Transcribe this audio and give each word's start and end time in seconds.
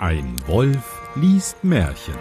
Ein 0.00 0.36
Wolf 0.46 1.00
liest 1.16 1.64
Märchen. 1.64 2.14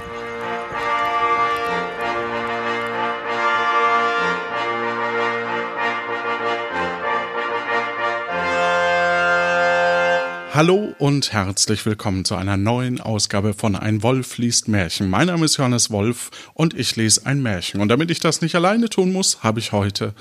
Hallo 10.56 10.96
und 10.98 11.32
herzlich 11.32 11.86
willkommen 11.86 12.26
zu 12.26 12.34
einer 12.34 12.58
neuen 12.58 13.00
Ausgabe 13.00 13.54
von 13.54 13.76
Ein 13.76 14.02
Wolf 14.02 14.40
liest 14.40 14.68
Märchen. 14.68 15.08
Mein 15.08 15.28
Name 15.28 15.46
ist 15.46 15.58
Johannes 15.58 15.92
Wolf 15.92 16.32
und 16.56 16.74
ich 16.74 16.96
lese 16.96 17.28
ein 17.28 17.44
Märchen. 17.44 17.80
Und 17.80 17.90
damit 17.90 18.10
ich 18.10 18.20
das 18.20 18.42
nicht 18.42 18.56
alleine 18.56 18.90
tun 18.90 19.14
muss, 19.14 19.44
habe 19.44 19.60
ich 19.60 19.72
heute 19.72 20.16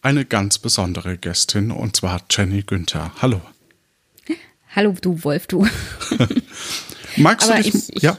eine 0.00 0.24
ganz 0.24 0.58
besondere 0.58 1.18
Gästin 1.18 1.72
und 1.72 1.96
zwar 1.96 2.20
Jenny 2.30 2.62
Günther. 2.62 3.10
Hallo. 3.20 3.40
Hallo, 4.76 4.94
du 5.02 5.24
Wolf, 5.24 5.48
du. 5.48 5.66
Magst 7.22 7.48
Aber 7.48 7.58
du 7.58 7.64
dich? 7.64 7.74
ich, 7.74 7.96
ich, 7.96 8.02
ja. 8.02 8.18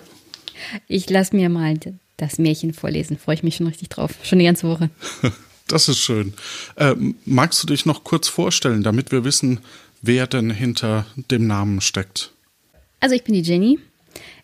ich 0.87 1.09
lass 1.09 1.33
mir 1.33 1.49
mal 1.49 1.75
das 2.17 2.37
Märchen 2.37 2.73
vorlesen. 2.73 3.17
Freue 3.17 3.35
ich 3.35 3.43
mich 3.43 3.55
schon 3.55 3.67
richtig 3.67 3.89
drauf. 3.89 4.11
Schon 4.23 4.39
die 4.39 4.45
ganze 4.45 4.67
Woche. 4.67 4.89
Das 5.67 5.87
ist 5.87 5.99
schön. 5.99 6.33
Ähm, 6.75 7.15
magst 7.23 7.63
du 7.63 7.67
dich 7.67 7.85
noch 7.85 8.03
kurz 8.03 8.27
vorstellen, 8.27 8.83
damit 8.83 9.13
wir 9.13 9.23
wissen, 9.23 9.61
wer 10.01 10.27
denn 10.27 10.49
hinter 10.49 11.05
dem 11.15 11.47
Namen 11.47 11.79
steckt? 11.79 12.33
Also 12.99 13.15
ich 13.15 13.23
bin 13.23 13.35
die 13.35 13.41
Jenny. 13.41 13.79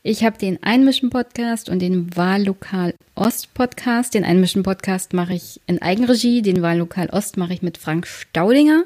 Ich 0.04 0.24
habe 0.24 0.38
den 0.38 0.64
Einmischen-Podcast 0.64 1.68
und 1.68 1.80
den 1.80 2.16
Wahllokal 2.16 2.94
Ost-Podcast. 3.16 4.14
Den 4.14 4.24
Einmischen-Podcast 4.24 5.12
mache 5.12 5.34
ich 5.34 5.60
in 5.68 5.82
Eigenregie. 5.82 6.42
Den 6.42 6.62
Wahllokal 6.62 7.10
Ost 7.10 7.36
mache 7.36 7.54
ich 7.54 7.62
mit 7.62 7.78
Frank 7.78 8.08
Staudinger. 8.08 8.86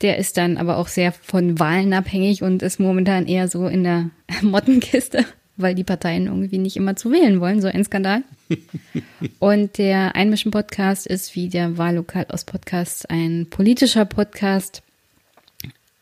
Der 0.00 0.18
ist 0.18 0.36
dann 0.36 0.56
aber 0.56 0.78
auch 0.78 0.88
sehr 0.88 1.12
von 1.12 1.58
Wahlen 1.58 1.92
abhängig 1.92 2.42
und 2.42 2.62
ist 2.62 2.80
momentan 2.80 3.26
eher 3.26 3.48
so 3.48 3.66
in 3.66 3.84
der 3.84 4.10
Mottenkiste, 4.42 5.24
weil 5.56 5.74
die 5.74 5.84
Parteien 5.84 6.26
irgendwie 6.26 6.58
nicht 6.58 6.76
immer 6.76 6.96
zu 6.96 7.12
wählen 7.12 7.40
wollen. 7.40 7.60
So 7.60 7.68
ein 7.68 7.84
Skandal. 7.84 8.22
und 9.38 9.78
der 9.78 10.16
Einmischen-Podcast 10.16 11.06
ist 11.06 11.34
wie 11.34 11.48
der 11.48 11.78
Wahllokal 11.78 12.26
Ost-Podcast 12.32 13.08
ein 13.10 13.46
politischer 13.48 14.04
Podcast, 14.04 14.82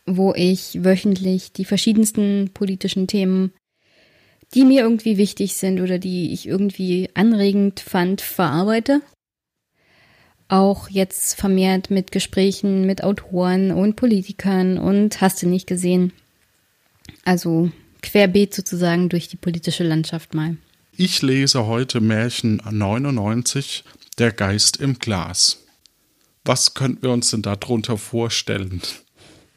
wo 0.05 0.33
ich 0.33 0.83
wöchentlich 0.83 1.53
die 1.53 1.65
verschiedensten 1.65 2.51
politischen 2.53 3.07
Themen, 3.07 3.53
die 4.53 4.65
mir 4.65 4.81
irgendwie 4.81 5.17
wichtig 5.17 5.55
sind 5.55 5.81
oder 5.81 5.97
die 5.97 6.33
ich 6.33 6.47
irgendwie 6.47 7.09
anregend 7.13 7.79
fand, 7.79 8.21
verarbeite. 8.21 9.01
Auch 10.53 10.87
jetzt 10.87 11.33
vermehrt 11.33 11.89
mit 11.89 12.11
Gesprächen 12.11 12.85
mit 12.85 13.03
Autoren 13.03 13.71
und 13.71 13.95
Politikern 13.95 14.77
und 14.77 15.19
hast 15.19 15.41
du 15.41 15.47
nicht 15.47 15.65
gesehen. 15.65 16.13
Also 17.25 17.71
querbeet 18.03 18.53
sozusagen 18.53 19.09
durch 19.09 19.27
die 19.27 19.35
politische 19.35 19.83
Landschaft 19.83 20.35
mal. 20.35 20.57
Ich 20.95 21.23
lese 21.23 21.65
heute 21.65 22.01
Märchen 22.01 22.61
99, 22.69 23.83
Der 24.19 24.31
Geist 24.31 24.77
im 24.77 24.99
Glas. 24.99 25.63
Was 26.45 26.75
könnten 26.75 27.01
wir 27.01 27.09
uns 27.09 27.31
denn 27.31 27.41
darunter 27.41 27.97
vorstellen? 27.97 28.83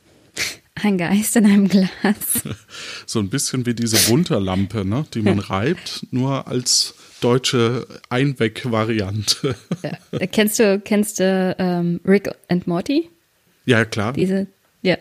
Ein 0.76 0.96
Geist 0.96 1.36
in 1.36 1.44
einem 1.44 1.68
Glas. 1.68 1.90
So 3.04 3.18
ein 3.18 3.28
bisschen 3.28 3.66
wie 3.66 3.74
diese 3.74 4.08
Wunderlampe, 4.08 4.86
ne, 4.86 5.04
die 5.12 5.20
man 5.20 5.40
reibt, 5.40 6.06
nur 6.10 6.48
als 6.48 6.94
deutsche 7.20 7.86
Einweg-Variante. 8.10 9.54
Ja. 9.82 10.26
Kennst 10.26 10.58
du, 10.58 10.80
kennst 10.80 11.20
du 11.20 11.56
ähm, 11.58 12.00
Rick 12.06 12.30
and 12.48 12.66
Morty? 12.66 13.08
Ja, 13.64 13.84
klar. 13.84 14.12
Diese, 14.12 14.46
ja. 14.82 14.96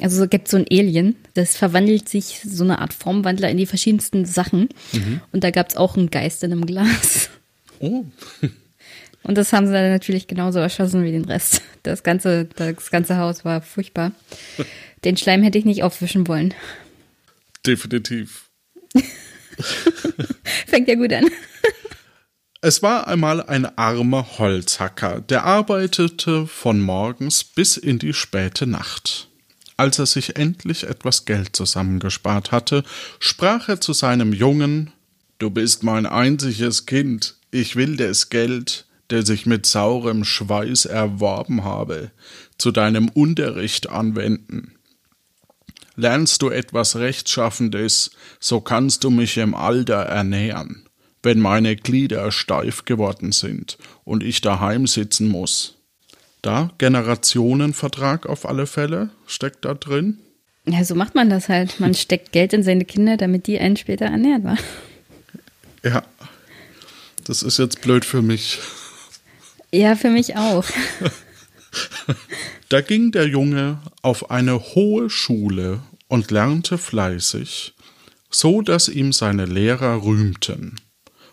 Also 0.00 0.24
es 0.24 0.30
gibt 0.30 0.48
so 0.48 0.56
ein 0.56 0.66
Alien, 0.70 1.16
das 1.34 1.56
verwandelt 1.56 2.08
sich 2.08 2.40
so 2.44 2.64
eine 2.64 2.78
Art 2.78 2.92
Formwandler 2.92 3.50
in 3.50 3.56
die 3.56 3.66
verschiedensten 3.66 4.24
Sachen. 4.24 4.68
Mhm. 4.92 5.20
Und 5.32 5.44
da 5.44 5.50
gab 5.50 5.68
es 5.68 5.76
auch 5.76 5.96
einen 5.96 6.10
Geist 6.10 6.44
in 6.44 6.52
einem 6.52 6.66
Glas. 6.66 7.30
Oh. 7.80 8.04
Und 9.22 9.36
das 9.36 9.52
haben 9.52 9.66
sie 9.66 9.72
dann 9.72 9.90
natürlich 9.90 10.26
genauso 10.26 10.58
erschossen 10.58 11.04
wie 11.04 11.12
den 11.12 11.24
Rest. 11.24 11.60
Das 11.82 12.02
ganze, 12.02 12.46
das 12.56 12.90
ganze 12.90 13.18
Haus 13.18 13.44
war 13.44 13.60
furchtbar. 13.60 14.12
Den 15.04 15.16
Schleim 15.16 15.42
hätte 15.42 15.58
ich 15.58 15.64
nicht 15.64 15.82
aufwischen 15.82 16.26
wollen. 16.26 16.54
Definitiv. 17.66 18.48
Fängt 20.66 20.88
ja 20.88 20.94
gut 20.94 21.12
an. 21.12 21.26
Es 22.60 22.82
war 22.82 23.06
einmal 23.06 23.40
ein 23.40 23.78
armer 23.78 24.38
Holzhacker, 24.38 25.20
der 25.20 25.44
arbeitete 25.44 26.46
von 26.48 26.80
morgens 26.80 27.44
bis 27.44 27.76
in 27.76 28.00
die 28.00 28.12
späte 28.12 28.66
Nacht. 28.66 29.28
Als 29.76 30.00
er 30.00 30.06
sich 30.06 30.34
endlich 30.34 30.82
etwas 30.82 31.24
Geld 31.24 31.54
zusammengespart 31.54 32.50
hatte, 32.50 32.82
sprach 33.20 33.68
er 33.68 33.80
zu 33.80 33.92
seinem 33.92 34.32
Jungen 34.32 34.92
Du 35.38 35.50
bist 35.50 35.84
mein 35.84 36.04
einziges 36.04 36.84
Kind, 36.84 37.36
ich 37.52 37.76
will 37.76 37.96
das 37.96 38.28
Geld, 38.28 38.86
das 39.06 39.28
ich 39.28 39.46
mit 39.46 39.66
saurem 39.66 40.24
Schweiß 40.24 40.86
erworben 40.86 41.62
habe, 41.62 42.10
zu 42.58 42.72
deinem 42.72 43.08
Unterricht 43.08 43.88
anwenden. 43.88 44.77
Lernst 45.98 46.42
du 46.42 46.50
etwas 46.50 46.94
Rechtschaffendes, 46.94 48.12
so 48.38 48.60
kannst 48.60 49.02
du 49.02 49.10
mich 49.10 49.36
im 49.36 49.52
Alter 49.52 49.96
ernähren, 49.96 50.86
wenn 51.24 51.40
meine 51.40 51.74
Glieder 51.74 52.30
steif 52.30 52.84
geworden 52.84 53.32
sind 53.32 53.78
und 54.04 54.22
ich 54.22 54.40
daheim 54.40 54.86
sitzen 54.86 55.26
muss. 55.26 55.74
Da 56.40 56.70
Generationenvertrag 56.78 58.26
auf 58.26 58.48
alle 58.48 58.68
Fälle 58.68 59.10
steckt 59.26 59.64
da 59.64 59.74
drin. 59.74 60.18
Ja, 60.66 60.84
so 60.84 60.94
macht 60.94 61.16
man 61.16 61.30
das 61.30 61.48
halt. 61.48 61.80
Man 61.80 61.94
steckt 61.96 62.30
Geld 62.30 62.52
in 62.52 62.62
seine 62.62 62.84
Kinder, 62.84 63.16
damit 63.16 63.48
die 63.48 63.58
einen 63.58 63.76
später 63.76 64.04
ernähren. 64.04 64.44
Wa? 64.44 64.56
Ja, 65.82 66.04
das 67.24 67.42
ist 67.42 67.58
jetzt 67.58 67.80
blöd 67.80 68.04
für 68.04 68.22
mich. 68.22 68.60
Ja, 69.72 69.96
für 69.96 70.10
mich 70.10 70.36
auch. 70.36 70.64
Da 72.70 72.82
ging 72.82 73.12
der 73.12 73.26
Junge 73.26 73.78
auf 74.02 74.30
eine 74.30 74.60
hohe 74.60 75.08
Schule 75.08 75.80
und 76.08 76.30
lernte 76.30 76.78
fleißig, 76.78 77.74
so 78.30 78.62
dass 78.62 78.88
ihm 78.88 79.12
seine 79.12 79.44
Lehrer 79.46 80.02
rühmten, 80.02 80.80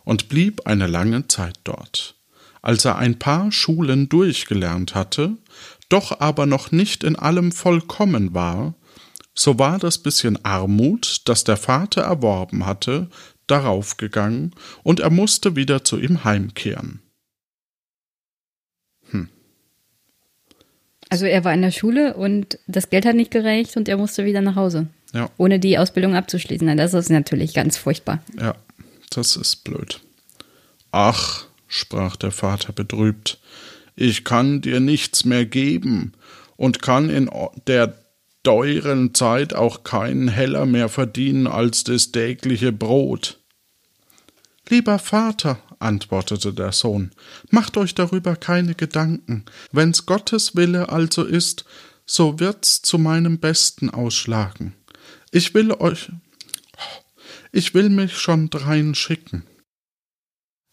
und 0.04 0.30
blieb 0.30 0.68
eine 0.68 0.88
lange 0.88 1.28
Zeit 1.28 1.60
dort. 1.64 2.16
Als 2.62 2.86
er 2.86 2.98
ein 2.98 3.20
paar 3.20 3.52
Schulen 3.52 4.10
durchgelernt 4.10 4.96
hatte, 4.96 5.38
doch 5.90 6.20
aber 6.20 6.46
noch 6.46 6.72
nicht 6.72 7.04
in 7.04 7.16
allem 7.16 7.52
vollkommen 7.52 8.34
war, 8.34 8.76
so 9.34 9.60
war 9.60 9.80
das 9.80 9.98
bisschen 9.98 10.44
Armut, 10.44 11.22
das 11.26 11.44
der 11.44 11.58
Vater 11.58 12.02
erworben 12.02 12.66
hatte, 12.66 13.10
darauf 13.48 13.98
gegangen, 13.98 14.52
und 14.84 15.00
er 15.00 15.10
musste 15.10 15.56
wieder 15.56 15.84
zu 15.84 16.00
ihm 16.00 16.24
heimkehren. 16.24 17.02
Also 21.10 21.26
er 21.26 21.44
war 21.44 21.54
in 21.54 21.62
der 21.62 21.72
Schule 21.72 22.16
und 22.16 22.58
das 22.68 22.90
Geld 22.90 23.06
hat 23.06 23.16
nicht 23.16 23.32
gereicht 23.32 23.78
und 23.78 23.88
er 23.88 23.98
musste 23.98 24.26
wieder 24.26 24.42
nach 24.42 24.56
Hause. 24.56 24.88
Ja. 25.14 25.30
Ohne 25.38 25.60
die 25.60 25.78
Ausbildung 25.78 26.16
abzuschließen. 26.16 26.76
Das 26.78 26.94
ist 26.94 27.10
natürlich 27.10 27.54
ganz 27.54 27.78
furchtbar. 27.78 28.20
Ja, 28.40 28.56
das 29.12 29.36
ist 29.36 29.64
blöd. 29.64 30.02
Ach, 30.92 31.46
sprach 31.68 32.16
der 32.16 32.32
Vater 32.32 32.74
betrübt, 32.74 33.40
ich 33.96 34.26
kann 34.26 34.62
dir 34.62 34.80
nichts 34.80 35.24
mehr 35.24 35.46
geben 35.46 36.14
und 36.58 36.82
kann 36.82 37.10
in 37.10 37.30
der 37.68 37.98
teuren 38.44 39.14
Zeit 39.14 39.54
auch 39.54 39.84
keinen 39.84 40.28
Heller 40.28 40.66
mehr 40.66 40.90
verdienen 40.90 41.48
als 41.48 41.84
das 41.84 42.12
tägliche 42.12 42.72
Brot. 42.72 43.40
Lieber 44.70 45.00
Vater, 45.00 45.60
antwortete 45.86 46.54
der 46.54 46.72
Sohn, 46.72 47.12
macht 47.50 47.78
euch 47.78 47.96
darüber 47.96 48.36
keine 48.36 48.76
Gedanken. 48.76 49.46
Wenn's 49.72 50.06
Gottes 50.06 50.56
Wille 50.56 50.90
also 50.90 51.24
ist, 51.24 51.66
so 52.06 52.40
wird's 52.40 52.82
zu 52.82 52.98
meinem 52.98 53.40
Besten 53.40 53.90
ausschlagen. 53.90 54.74
Ich 55.32 55.54
will 55.54 55.72
euch, 55.72 56.12
ich 57.52 57.74
will 57.74 57.90
mich 57.90 58.18
schon 58.18 58.50
drein 58.50 58.96
schicken. 58.96 59.46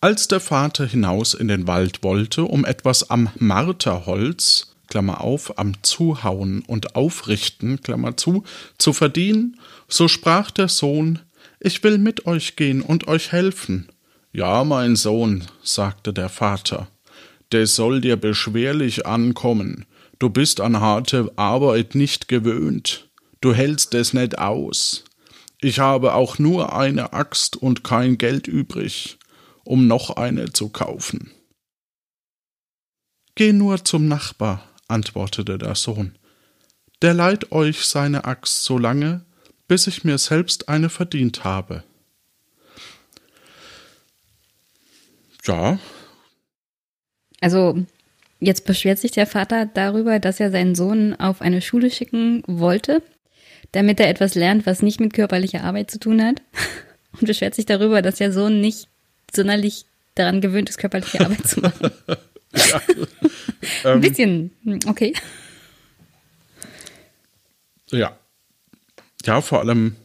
Als 0.01 0.27
der 0.27 0.41
Vater 0.41 0.85
hinaus 0.85 1.33
in 1.33 1.47
den 1.47 1.69
Wald 1.69 2.03
wollte, 2.03 2.43
um 2.43 2.65
etwas 2.65 3.09
am 3.09 3.31
Marterholz, 3.39 4.75
Klammer 4.89 5.21
auf, 5.21 5.59
am 5.59 5.81
Zuhauen 5.85 6.63
und 6.67 6.97
Aufrichten, 6.97 7.81
Klammer 7.81 8.17
zu, 8.17 8.43
zu 8.79 8.93
verdienen, 8.93 9.61
so 9.89 10.09
sprach 10.09 10.51
der 10.51 10.67
Sohn, 10.67 11.21
ich 11.61 11.85
will 11.85 11.99
mit 11.99 12.27
euch 12.27 12.57
gehen 12.57 12.83
und 12.83 13.07
euch 13.07 13.31
helfen. 13.31 13.92
Ja, 14.35 14.65
mein 14.65 14.97
Sohn, 14.97 15.45
sagte 15.63 16.15
der 16.15 16.31
Vater, 16.31 16.89
des 17.53 17.77
soll 17.77 18.01
dir 18.01 18.17
beschwerlich 18.17 19.07
ankommen. 19.07 19.85
Du 20.19 20.31
bist 20.31 20.63
an 20.63 20.81
harte 20.81 21.31
Arbeit 21.37 21.95
nicht 21.95 22.29
gewöhnt. 22.29 23.11
Du 23.43 23.53
hältst 23.53 23.93
es 23.93 24.15
nicht 24.15 24.39
aus. 24.39 25.05
Ich 25.61 25.81
habe 25.81 26.15
auch 26.15 26.39
nur 26.39 26.75
eine 26.75 27.13
Axt 27.13 27.57
und 27.57 27.85
kein 27.85 28.17
Geld 28.17 28.47
übrig, 28.47 29.19
um 29.65 29.87
noch 29.87 30.17
eine 30.17 30.51
zu 30.53 30.71
kaufen. 30.71 31.31
Geh 33.35 33.53
nur 33.53 33.85
zum 33.85 34.09
Nachbar, 34.09 34.67
antwortete 34.89 35.59
der 35.59 35.75
Sohn. 35.75 36.17
Der 37.03 37.13
leiht 37.13 37.53
euch 37.53 37.85
seine 37.85 38.25
Axt 38.25 38.65
so 38.65 38.79
lange, 38.79 39.27
bis 39.69 39.87
ich 39.87 40.05
mir 40.05 40.17
selbst 40.17 40.69
eine 40.71 40.89
verdient 40.89 41.45
habe. 41.45 41.85
Ja, 45.45 45.79
Also 47.41 47.85
jetzt 48.39 48.65
beschwert 48.65 48.99
sich 48.99 49.11
der 49.11 49.27
Vater 49.27 49.67
darüber, 49.67 50.19
dass 50.21 50.41
er 50.41 50.51
seinen 50.51 50.75
Sohn 50.75 51.15
auf 51.15 51.41
eine 51.41 51.61
Schule 51.61 51.91
schicken 51.91 52.43
wollte, 52.47 53.03
damit 53.73 53.99
er 54.01 54.09
etwas 54.09 54.35
lernt, 54.35 54.67
was 54.67 54.83
nicht 54.83 55.01
mit 55.01 55.13
körperlicher 55.13 55.65
Arbeit 55.65 55.91
zu 55.91 55.99
tun 55.99 56.23
hat. 56.23 56.43
Und 57.13 57.27
beschwert 57.27 57.55
sich 57.55 57.67
darüber, 57.67 58.01
dass 58.01 58.17
der 58.17 58.33
Sohn 58.33 58.61
nicht 58.61 58.89
sonderlich 59.35 59.85
daran 60.15 60.41
gewöhnt 60.41 60.71
ist, 60.71 60.79
körperliche 60.79 61.21
Arbeit 61.21 61.47
zu 61.47 61.61
machen. 61.61 61.91
Ein 63.85 64.01
bisschen, 64.01 64.51
hm, 64.63 64.81
okay. 64.87 65.15
ja. 67.91 68.17
Ja, 69.25 69.41
vor 69.41 69.61
allem, 69.61 69.97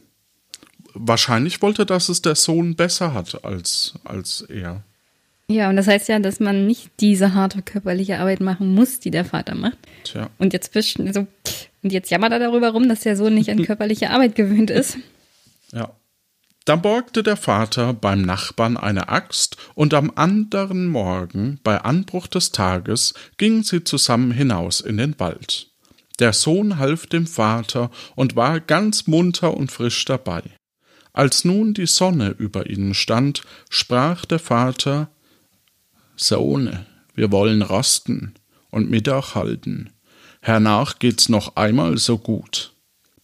wahrscheinlich 0.94 1.60
wollte, 1.60 1.86
dass 1.86 2.08
es 2.08 2.22
der 2.22 2.34
Sohn 2.34 2.76
besser 2.76 3.14
hat 3.14 3.44
als, 3.44 3.94
als 4.04 4.42
er. 4.42 4.84
Ja, 5.50 5.70
und 5.70 5.76
das 5.76 5.86
heißt 5.86 6.08
ja, 6.08 6.18
dass 6.18 6.40
man 6.40 6.66
nicht 6.66 6.90
diese 7.00 7.32
harte 7.34 7.62
körperliche 7.62 8.18
Arbeit 8.18 8.40
machen 8.40 8.74
muss, 8.74 9.00
die 9.00 9.10
der 9.10 9.24
Vater 9.24 9.54
macht. 9.54 9.78
Tja. 10.04 10.28
Und 10.38 10.52
jetzt 10.52 10.74
wisch- 10.74 11.00
also, 11.00 11.26
und 11.82 11.92
jetzt 11.92 12.10
jammert 12.10 12.32
er 12.32 12.38
darüber 12.38 12.70
rum, 12.70 12.88
dass 12.88 13.00
der 13.00 13.16
Sohn 13.16 13.34
nicht 13.34 13.50
an 13.50 13.62
körperliche 13.64 14.10
Arbeit 14.10 14.34
gewöhnt 14.34 14.70
ist. 14.70 14.98
Ja. 15.72 15.92
Da 16.66 16.76
borgte 16.76 17.22
der 17.22 17.36
Vater 17.38 17.94
beim 17.94 18.20
Nachbarn 18.20 18.76
eine 18.76 19.08
Axt, 19.08 19.56
und 19.74 19.94
am 19.94 20.12
anderen 20.16 20.86
Morgen, 20.86 21.60
bei 21.64 21.80
Anbruch 21.80 22.26
des 22.26 22.52
Tages, 22.52 23.14
gingen 23.38 23.62
sie 23.62 23.84
zusammen 23.84 24.32
hinaus 24.32 24.82
in 24.82 24.98
den 24.98 25.18
Wald. 25.18 25.70
Der 26.18 26.34
Sohn 26.34 26.78
half 26.78 27.06
dem 27.06 27.26
Vater 27.26 27.90
und 28.16 28.36
war 28.36 28.60
ganz 28.60 29.06
munter 29.06 29.56
und 29.56 29.72
frisch 29.72 30.04
dabei. 30.04 30.42
Als 31.14 31.46
nun 31.46 31.72
die 31.72 31.86
Sonne 31.86 32.34
über 32.36 32.68
ihnen 32.68 32.92
stand, 32.92 33.42
sprach 33.70 34.26
der 34.26 34.38
Vater 34.38 35.08
Sohn, 36.20 36.84
wir 37.14 37.30
wollen 37.30 37.62
rasten 37.62 38.34
und 38.70 38.90
Mittag 38.90 39.36
halten. 39.36 39.90
Hernach 40.40 40.98
geht's 40.98 41.28
noch 41.28 41.54
einmal 41.54 41.96
so 41.96 42.18
gut. 42.18 42.72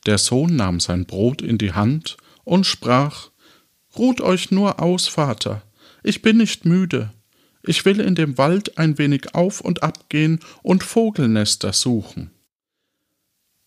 Der 0.06 0.17
Sohn 0.17 0.55
nahm 0.55 0.79
sein 0.79 1.05
Brot 1.05 1.43
in 1.43 1.58
die 1.58 1.73
Hand 1.73 2.17
und 2.44 2.67
sprach 2.67 3.31
Ruht 3.96 4.20
euch 4.20 4.52
nur 4.52 4.81
aus, 4.81 5.08
Vater, 5.08 5.62
ich 6.05 6.23
bin 6.23 6.37
nicht 6.37 6.67
müde. 6.67 7.11
Ich 7.64 7.85
will 7.85 8.00
in 8.00 8.14
dem 8.14 8.38
Wald 8.38 8.79
ein 8.79 8.97
wenig 8.97 9.35
auf 9.35 9.61
und 9.61 9.82
ab 9.82 10.08
gehen 10.08 10.38
und 10.62 10.85
Vogelnester 10.85 11.73
suchen. 11.73 12.31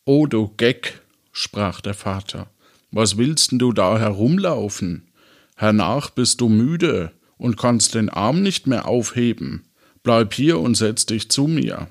O 0.06 0.26
du 0.26 0.54
Geck, 0.56 1.02
sprach 1.34 1.82
der 1.82 1.96
Vater, 1.96 2.50
was 2.92 3.18
willst 3.18 3.52
denn 3.52 3.60
du 3.60 3.74
da 3.74 4.00
herumlaufen? 4.00 5.12
Hernach 5.58 6.12
bist 6.12 6.40
du 6.40 6.48
müde 6.48 7.12
und 7.38 7.58
kannst 7.58 7.96
den 7.96 8.10
Arm 8.10 8.42
nicht 8.42 8.68
mehr 8.68 8.88
aufheben. 8.88 9.66
Bleib 10.04 10.34
hier 10.34 10.60
und 10.60 10.76
setz 10.76 11.06
dich 11.06 11.30
zu 11.30 11.48
mir. 11.48 11.88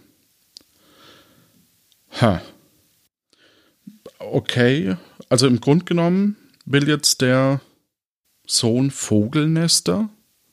Ha. 2.21 2.41
Okay, 4.19 4.97
also 5.29 5.47
im 5.47 5.61
Grunde 5.61 5.85
genommen 5.85 6.37
will 6.65 6.89
jetzt 6.89 7.21
der 7.21 7.61
Sohn 8.47 8.91
Vogelnester. 8.91 10.09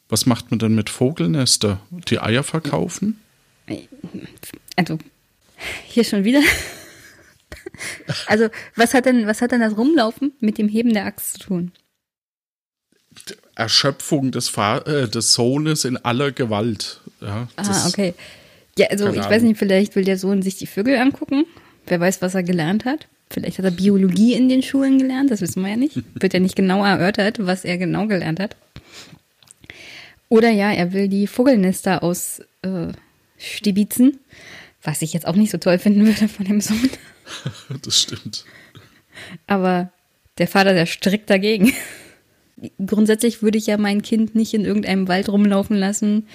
Was 0.09 0.25
macht 0.25 0.51
man 0.51 0.59
denn 0.59 0.75
mit 0.75 0.89
Vogelnester? 0.89 1.79
Die 2.09 2.19
Eier 2.19 2.43
verkaufen? 2.43 3.19
Also, 4.75 4.99
hier 5.85 6.03
schon 6.03 6.23
wieder. 6.23 6.41
Also, 8.27 8.49
was 8.75 8.93
hat 8.93 9.05
denn, 9.05 9.25
was 9.25 9.41
hat 9.41 9.51
denn 9.51 9.61
das 9.61 9.77
Rumlaufen 9.77 10.33
mit 10.39 10.57
dem 10.57 10.67
Heben 10.67 10.93
der 10.93 11.05
Axt 11.05 11.33
zu 11.33 11.39
tun? 11.39 11.71
Erschöpfung 13.56 14.31
des, 14.31 14.50
Fa 14.50 14.80
äh, 14.80 15.07
des 15.07 15.33
Sohnes 15.33 15.86
in 15.86 15.98
aller 15.98 16.31
Gewalt. 16.31 17.00
Ja, 17.21 17.48
Ah, 17.56 17.88
okay. 17.88 18.13
Ja, 18.77 18.88
also 18.88 19.10
ich 19.10 19.24
weiß 19.24 19.44
nicht, 19.44 19.57
vielleicht 19.60 19.95
will 19.95 20.04
der 20.04 20.18
Sohn 20.18 20.42
sich 20.42 20.56
die 20.57 20.65
Vögel 20.65 20.98
angucken. 20.98 21.45
Wer 21.86 22.00
weiß, 22.00 22.21
was 22.21 22.33
er 22.33 22.44
gelernt 22.44 22.86
hat. 22.86 23.07
Vielleicht 23.30 23.57
hat 23.57 23.65
er 23.65 23.71
Biologie 23.71 24.33
in 24.33 24.50
den 24.50 24.62
Schulen 24.63 24.98
gelernt, 25.00 25.31
das 25.31 25.42
wissen 25.42 25.62
wir 25.63 25.69
ja 25.69 25.75
nicht. 25.75 25.98
Wird 26.19 26.33
ja 26.33 26.39
nicht 26.39 26.56
genau 26.56 26.83
erörtert, 26.83 27.45
was 27.45 27.65
er 27.65 27.77
genau 27.77 28.07
gelernt 28.07 28.39
hat. 28.39 28.56
Oder 30.30 30.50
ja, 30.50 30.71
er 30.71 30.94
will 30.94 31.07
die 31.10 31.27
Vogelnester 31.27 32.01
aus 32.01 32.42
äh, 32.63 32.88
Stibitzen, 33.38 34.19
was 34.81 35.01
ich 35.04 35.13
jetzt 35.13 35.27
auch 35.27 35.36
nicht 35.36 35.51
so 35.51 35.57
toll 35.60 35.77
finden 35.77 36.06
würde 36.06 36.27
von 36.27 36.45
dem 36.45 36.62
Sohn. 36.62 36.89
Das 37.83 38.01
stimmt. 38.01 38.44
Aber 39.48 39.92
der 40.38 40.48
Vater, 40.48 40.74
der 40.74 40.86
strikt 40.86 41.30
dagegen. 41.30 41.71
Grundsätzlich 42.86 43.42
würde 43.42 43.57
ich 43.57 43.68
ja 43.68 43.77
mein 43.77 44.01
Kind 44.01 44.36
nicht 44.36 44.54
in 44.54 44.65
irgendeinem 44.65 45.07
Wald 45.07 45.30
rumlaufen 45.30 45.75
lassen, 45.77 46.27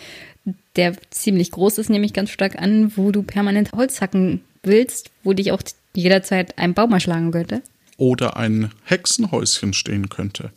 der 0.76 0.96
ziemlich 1.10 1.50
groß 1.50 1.78
ist, 1.78 1.90
nehme 1.90 2.06
ich 2.06 2.12
ganz 2.12 2.30
stark 2.30 2.60
an, 2.60 2.96
wo 2.96 3.10
du 3.10 3.22
permanent 3.22 3.72
Holz 3.72 4.00
hacken 4.00 4.42
willst, 4.62 5.10
wo 5.24 5.32
dich 5.32 5.52
auch 5.52 5.62
jederzeit 5.94 6.58
ein 6.58 6.74
Baum 6.74 6.92
erschlagen 6.92 7.30
könnte. 7.30 7.62
Oder 7.96 8.36
ein 8.36 8.70
Hexenhäuschen 8.84 9.74
stehen 9.74 10.08
könnte. 10.08 10.52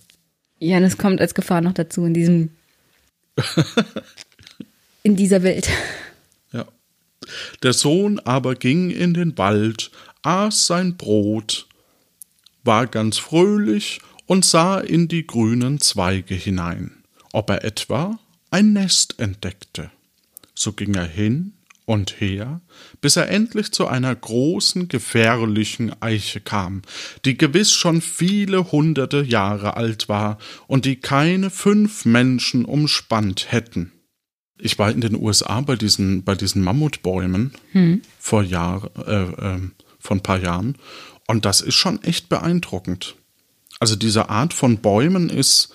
Ja, 0.60 0.80
das 0.80 0.98
kommt 0.98 1.22
als 1.22 1.34
Gefahr 1.34 1.62
noch 1.62 1.74
dazu 1.74 2.06
in 2.06 2.14
diesem, 2.14 2.50
in 5.04 5.16
dieser 5.16 5.42
Welt. 5.42 5.70
Ja. 6.54 6.66
Der 7.64 7.74
Sohn 7.74 8.20
aber 8.20 8.56
ging 8.56 8.92
in 8.92 9.14
den 9.14 9.38
Wald, 9.38 9.92
aß 10.22 10.68
sein 10.68 10.98
Brot, 10.98 11.68
war 12.64 12.86
ganz 12.86 13.18
fröhlich 13.18 14.02
und 14.32 14.46
sah 14.46 14.80
in 14.80 15.10
die 15.10 15.28
grünen 15.28 15.82
Zweige 15.82 16.36
hinein, 16.36 17.04
ob 17.34 17.50
er 17.50 17.66
etwa 17.66 18.18
ein 18.50 18.72
Nest 18.72 19.20
entdeckte. 19.20 19.92
So 20.56 20.72
ging 20.72 20.94
er 20.94 21.06
hin 21.06 21.52
und 21.84 22.22
her, 22.22 22.62
bis 23.02 23.18
er 23.18 23.28
endlich 23.28 23.74
zu 23.74 23.88
einer 23.88 24.16
großen, 24.16 24.88
gefährlichen 24.88 26.02
Eiche 26.02 26.40
kam, 26.40 26.82
die 27.26 27.38
gewiss 27.38 27.74
schon 27.74 28.00
viele 28.00 28.72
hunderte 28.72 29.22
Jahre 29.22 29.76
alt 29.76 30.08
war 30.08 30.38
und 30.66 30.86
die 30.86 30.96
keine 30.96 31.50
fünf 31.50 32.06
Menschen 32.06 32.64
umspannt 32.64 33.52
hätten. 33.52 33.92
Ich 34.58 34.80
war 34.80 34.92
in 34.92 35.02
den 35.02 35.22
USA 35.22 35.60
bei 35.60 35.76
diesen, 35.76 36.24
bei 36.24 36.36
diesen 36.36 36.62
Mammutbäumen 36.62 37.52
vor 38.18 38.44
Jahr, 38.44 38.92
äh, 39.06 39.24
ähm, 39.42 39.74
vor 40.00 40.16
ein 40.16 40.24
paar 40.24 40.40
Jahren. 40.40 40.78
Und 41.28 41.44
das 41.44 41.60
ist 41.60 41.76
schon 41.76 42.02
echt 42.04 42.30
beeindruckend. 42.30 43.16
Also 43.82 43.96
diese 43.96 44.30
Art 44.30 44.54
von 44.54 44.78
Bäumen 44.78 45.30
ist, 45.30 45.74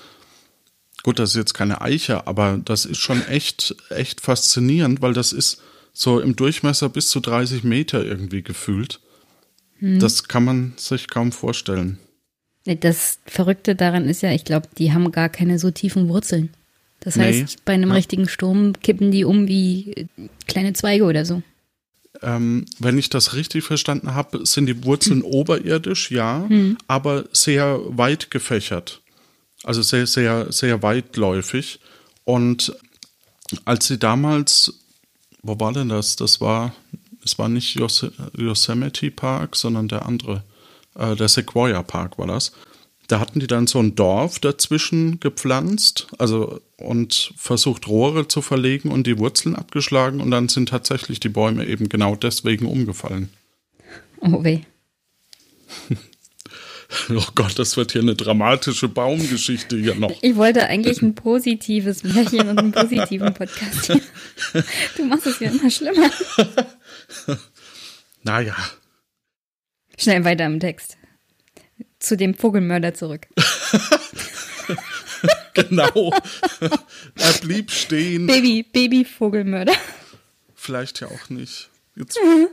gut, 1.02 1.18
das 1.18 1.30
ist 1.30 1.36
jetzt 1.36 1.54
keine 1.54 1.80
Eiche, 1.80 2.26
aber 2.28 2.56
das 2.64 2.84
ist 2.84 2.98
schon 2.98 3.26
echt, 3.26 3.74
echt 3.90 4.20
faszinierend, 4.20 5.02
weil 5.02 5.12
das 5.12 5.32
ist 5.32 5.60
so 5.92 6.20
im 6.20 6.36
Durchmesser 6.36 6.88
bis 6.88 7.08
zu 7.08 7.18
30 7.18 7.64
Meter 7.64 8.04
irgendwie 8.04 8.42
gefühlt. 8.42 9.00
Das 9.80 10.28
kann 10.28 10.44
man 10.44 10.72
sich 10.76 11.08
kaum 11.08 11.32
vorstellen. 11.32 11.98
Das 12.64 13.18
Verrückte 13.26 13.74
daran 13.74 14.08
ist 14.08 14.22
ja, 14.22 14.30
ich 14.32 14.44
glaube, 14.44 14.68
die 14.78 14.92
haben 14.92 15.10
gar 15.10 15.28
keine 15.28 15.58
so 15.58 15.70
tiefen 15.72 16.08
Wurzeln. 16.08 16.50
Das 17.00 17.16
Nee. 17.16 17.42
heißt, 17.42 17.64
bei 17.64 17.74
einem 17.74 17.90
Ja. 17.90 17.96
richtigen 17.96 18.28
Sturm 18.28 18.72
kippen 18.80 19.10
die 19.10 19.24
um 19.24 19.48
wie 19.48 20.06
kleine 20.46 20.72
Zweige 20.74 21.04
oder 21.04 21.24
so. 21.26 21.42
Ähm, 22.22 22.66
wenn 22.78 22.98
ich 22.98 23.10
das 23.10 23.34
richtig 23.34 23.64
verstanden 23.64 24.14
habe, 24.14 24.46
sind 24.46 24.66
die 24.66 24.84
Wurzeln 24.84 25.22
oberirdisch, 25.22 26.10
ja, 26.10 26.46
aber 26.86 27.24
sehr 27.32 27.80
weit 27.88 28.30
gefächert. 28.30 29.00
Also 29.64 29.82
sehr, 29.82 30.06
sehr, 30.06 30.52
sehr 30.52 30.82
weitläufig. 30.82 31.80
Und 32.24 32.74
als 33.64 33.86
sie 33.86 33.98
damals, 33.98 34.72
wo 35.42 35.58
war 35.58 35.72
denn 35.72 35.88
das? 35.88 36.16
Das 36.16 36.40
war, 36.40 36.74
es 37.24 37.38
war 37.38 37.48
nicht 37.48 37.74
Yos 37.74 38.06
Yosemite 38.36 39.10
Park, 39.10 39.56
sondern 39.56 39.88
der 39.88 40.06
andere, 40.06 40.42
äh, 40.94 41.16
der 41.16 41.28
Sequoia 41.28 41.82
Park 41.82 42.18
war 42.18 42.26
das. 42.26 42.52
Da 43.08 43.20
hatten 43.20 43.40
die 43.40 43.46
dann 43.46 43.66
so 43.66 43.78
ein 43.78 43.94
Dorf 43.94 44.38
dazwischen 44.38 45.20
gepflanzt, 45.20 46.08
also 46.18 46.60
und 46.76 47.32
versucht 47.36 47.88
Rohre 47.88 48.28
zu 48.28 48.42
verlegen 48.42 48.90
und 48.90 49.06
die 49.06 49.18
Wurzeln 49.18 49.54
abgeschlagen 49.54 50.20
und 50.20 50.30
dann 50.30 50.48
sind 50.48 50.68
tatsächlich 50.68 51.20
die 51.20 51.28
Bäume 51.28 51.66
eben 51.66 51.88
genau 51.88 52.16
deswegen 52.16 52.66
umgefallen. 52.66 53.30
Oh 54.20 54.42
weh. 54.42 54.60
Oh 57.10 57.24
Gott, 57.34 57.58
das 57.58 57.76
wird 57.76 57.90
hier 57.90 58.00
eine 58.00 58.14
dramatische 58.14 58.86
Baumgeschichte 58.86 59.76
hier 59.76 59.96
noch. 59.96 60.16
Ich 60.22 60.36
wollte 60.36 60.68
eigentlich 60.68 61.02
ein 61.02 61.16
positives 61.16 62.04
Märchen 62.04 62.48
und 62.48 62.58
einen 62.60 62.70
positiven 62.70 63.34
Podcast. 63.34 63.92
Du 64.96 65.04
machst 65.04 65.26
es 65.26 65.40
ja 65.40 65.50
immer 65.50 65.68
schlimmer. 65.68 66.08
Naja, 68.22 68.54
Schnell 69.98 70.24
weiter 70.24 70.44
im 70.46 70.60
Text. 70.60 70.98
Zu 71.98 72.16
dem 72.16 72.34
Vogelmörder 72.34 72.94
zurück. 72.94 73.26
genau. 75.54 76.12
er 77.16 77.32
blieb 77.40 77.70
stehen. 77.70 78.26
Baby, 78.26 78.62
Baby-Vogelmörder. 78.62 79.72
Vielleicht 80.54 81.00
ja 81.00 81.08
auch 81.08 81.30
nicht. 81.30 81.70
Jetzt. 81.94 82.18
Er 82.18 82.48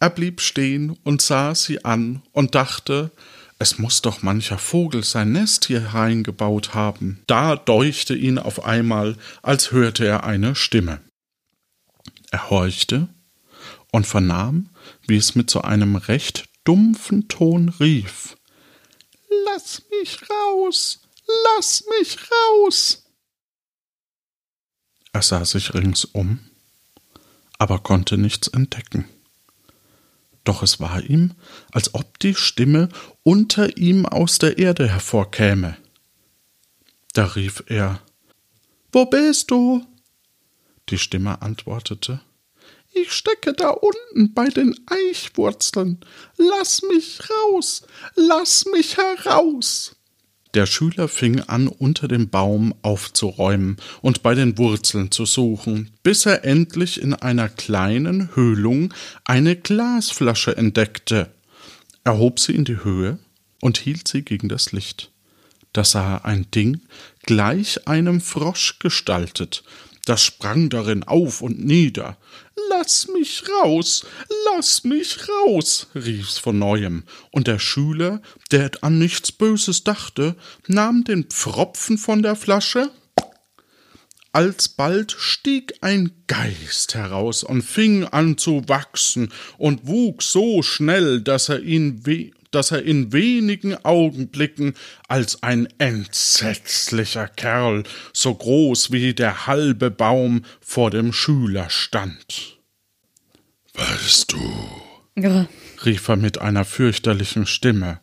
Er 0.00 0.10
blieb 0.10 0.40
stehen 0.40 0.96
und 1.02 1.22
sah 1.22 1.54
sie 1.54 1.84
an 1.84 2.22
und 2.32 2.54
dachte, 2.54 3.10
es 3.58 3.78
muss 3.78 4.02
doch 4.02 4.22
mancher 4.22 4.58
Vogel 4.58 5.02
sein 5.02 5.32
Nest 5.32 5.64
hier 5.64 5.86
reingebaut 5.86 6.74
haben. 6.74 7.20
Da 7.26 7.56
deuchte 7.56 8.14
ihn 8.14 8.38
auf 8.38 8.64
einmal, 8.64 9.16
als 9.42 9.72
hörte 9.72 10.06
er 10.06 10.22
eine 10.22 10.54
Stimme. 10.54 11.00
Er 12.30 12.50
horchte 12.50 13.08
und 13.90 14.06
vernahm, 14.06 14.68
wie 15.08 15.16
es 15.16 15.34
mit 15.34 15.50
so 15.50 15.62
einem 15.62 15.96
recht 15.96 16.47
dumpfen 16.68 17.28
Ton 17.28 17.70
rief. 17.80 18.36
Lass 19.46 19.82
mich 19.90 20.18
raus, 20.28 21.00
lass 21.44 21.82
mich 21.98 22.18
raus. 22.30 23.06
Er 25.14 25.22
sah 25.22 25.46
sich 25.46 25.72
ringsum, 25.72 26.40
aber 27.58 27.78
konnte 27.78 28.18
nichts 28.18 28.48
entdecken. 28.48 29.08
Doch 30.44 30.62
es 30.62 30.78
war 30.78 31.02
ihm, 31.02 31.32
als 31.72 31.94
ob 31.94 32.18
die 32.18 32.34
Stimme 32.34 32.90
unter 33.22 33.78
ihm 33.78 34.04
aus 34.04 34.38
der 34.38 34.58
Erde 34.58 34.88
hervorkäme. 34.88 35.78
Da 37.14 37.24
rief 37.24 37.62
er 37.66 38.02
Wo 38.92 39.06
bist 39.06 39.50
du? 39.50 39.86
Die 40.90 40.98
Stimme 40.98 41.40
antwortete 41.40 42.20
Ich 42.92 43.12
stecke 43.12 43.52
da 43.52 43.70
unten 43.70 44.34
bei 44.34 44.48
den 44.48 44.74
Eichwurzeln. 44.86 45.98
Lass 46.36 46.82
mich 46.82 47.20
raus, 47.30 47.82
lass 48.14 48.66
mich 48.66 48.96
heraus. 48.96 49.94
Der 50.54 50.66
Schüler 50.66 51.08
fing 51.08 51.40
an, 51.42 51.68
unter 51.68 52.08
dem 52.08 52.30
Baum 52.30 52.74
aufzuräumen 52.82 53.76
und 54.00 54.22
bei 54.22 54.34
den 54.34 54.56
Wurzeln 54.56 55.10
zu 55.10 55.26
suchen, 55.26 55.90
bis 56.02 56.24
er 56.24 56.44
endlich 56.44 57.00
in 57.00 57.12
einer 57.12 57.48
kleinen 57.48 58.34
Höhlung 58.34 58.94
eine 59.24 59.56
Glasflasche 59.56 60.56
entdeckte. 60.56 61.30
Er 62.02 62.18
hob 62.18 62.40
sie 62.40 62.54
in 62.54 62.64
die 62.64 62.82
Höhe 62.82 63.18
und 63.60 63.76
hielt 63.78 64.08
sie 64.08 64.22
gegen 64.22 64.48
das 64.48 64.72
Licht. 64.72 65.12
Da 65.74 65.84
sah 65.84 66.14
er 66.14 66.24
ein 66.24 66.50
Ding, 66.50 66.80
gleich 67.22 67.86
einem 67.86 68.22
Frosch 68.22 68.78
gestaltet, 68.78 69.62
das 70.08 70.22
sprang 70.22 70.70
darin 70.70 71.02
auf 71.02 71.42
und 71.42 71.64
nieder. 71.64 72.16
Lass 72.70 73.08
mich 73.08 73.42
raus, 73.62 74.06
lass 74.46 74.84
mich 74.84 75.18
raus, 75.28 75.88
rief's 75.94 76.38
von 76.38 76.58
neuem, 76.58 77.04
und 77.30 77.46
der 77.46 77.58
Schüler, 77.58 78.22
der 78.50 78.70
an 78.80 78.98
nichts 78.98 79.32
Böses 79.32 79.84
dachte, 79.84 80.36
nahm 80.66 81.04
den 81.04 81.24
Pfropfen 81.24 81.98
von 81.98 82.22
der 82.22 82.36
Flasche, 82.36 82.90
alsbald 84.32 85.12
stieg 85.12 85.74
ein 85.80 86.12
Geist 86.26 86.94
heraus 86.94 87.42
und 87.42 87.62
fing 87.62 88.04
an 88.04 88.38
zu 88.38 88.62
wachsen 88.68 89.32
und 89.56 89.86
wuchs 89.86 90.32
so 90.32 90.62
schnell, 90.62 91.20
dass 91.20 91.48
er 91.48 91.60
ihn 91.60 92.06
we 92.06 92.30
dass 92.50 92.70
er 92.70 92.82
in 92.82 93.12
wenigen 93.12 93.74
Augenblicken 93.84 94.74
als 95.08 95.42
ein 95.42 95.68
entsetzlicher 95.78 97.28
Kerl, 97.28 97.84
so 98.12 98.34
groß 98.34 98.90
wie 98.92 99.14
der 99.14 99.46
halbe 99.46 99.90
Baum, 99.90 100.44
vor 100.60 100.90
dem 100.90 101.12
Schüler 101.12 101.70
stand. 101.70 102.58
Weißt 103.74 104.32
du, 104.32 104.40
Ja. 105.16 105.46
rief 105.84 106.08
er 106.08 106.16
mit 106.16 106.40
einer 106.40 106.64
fürchterlichen 106.64 107.46
Stimme, 107.46 108.00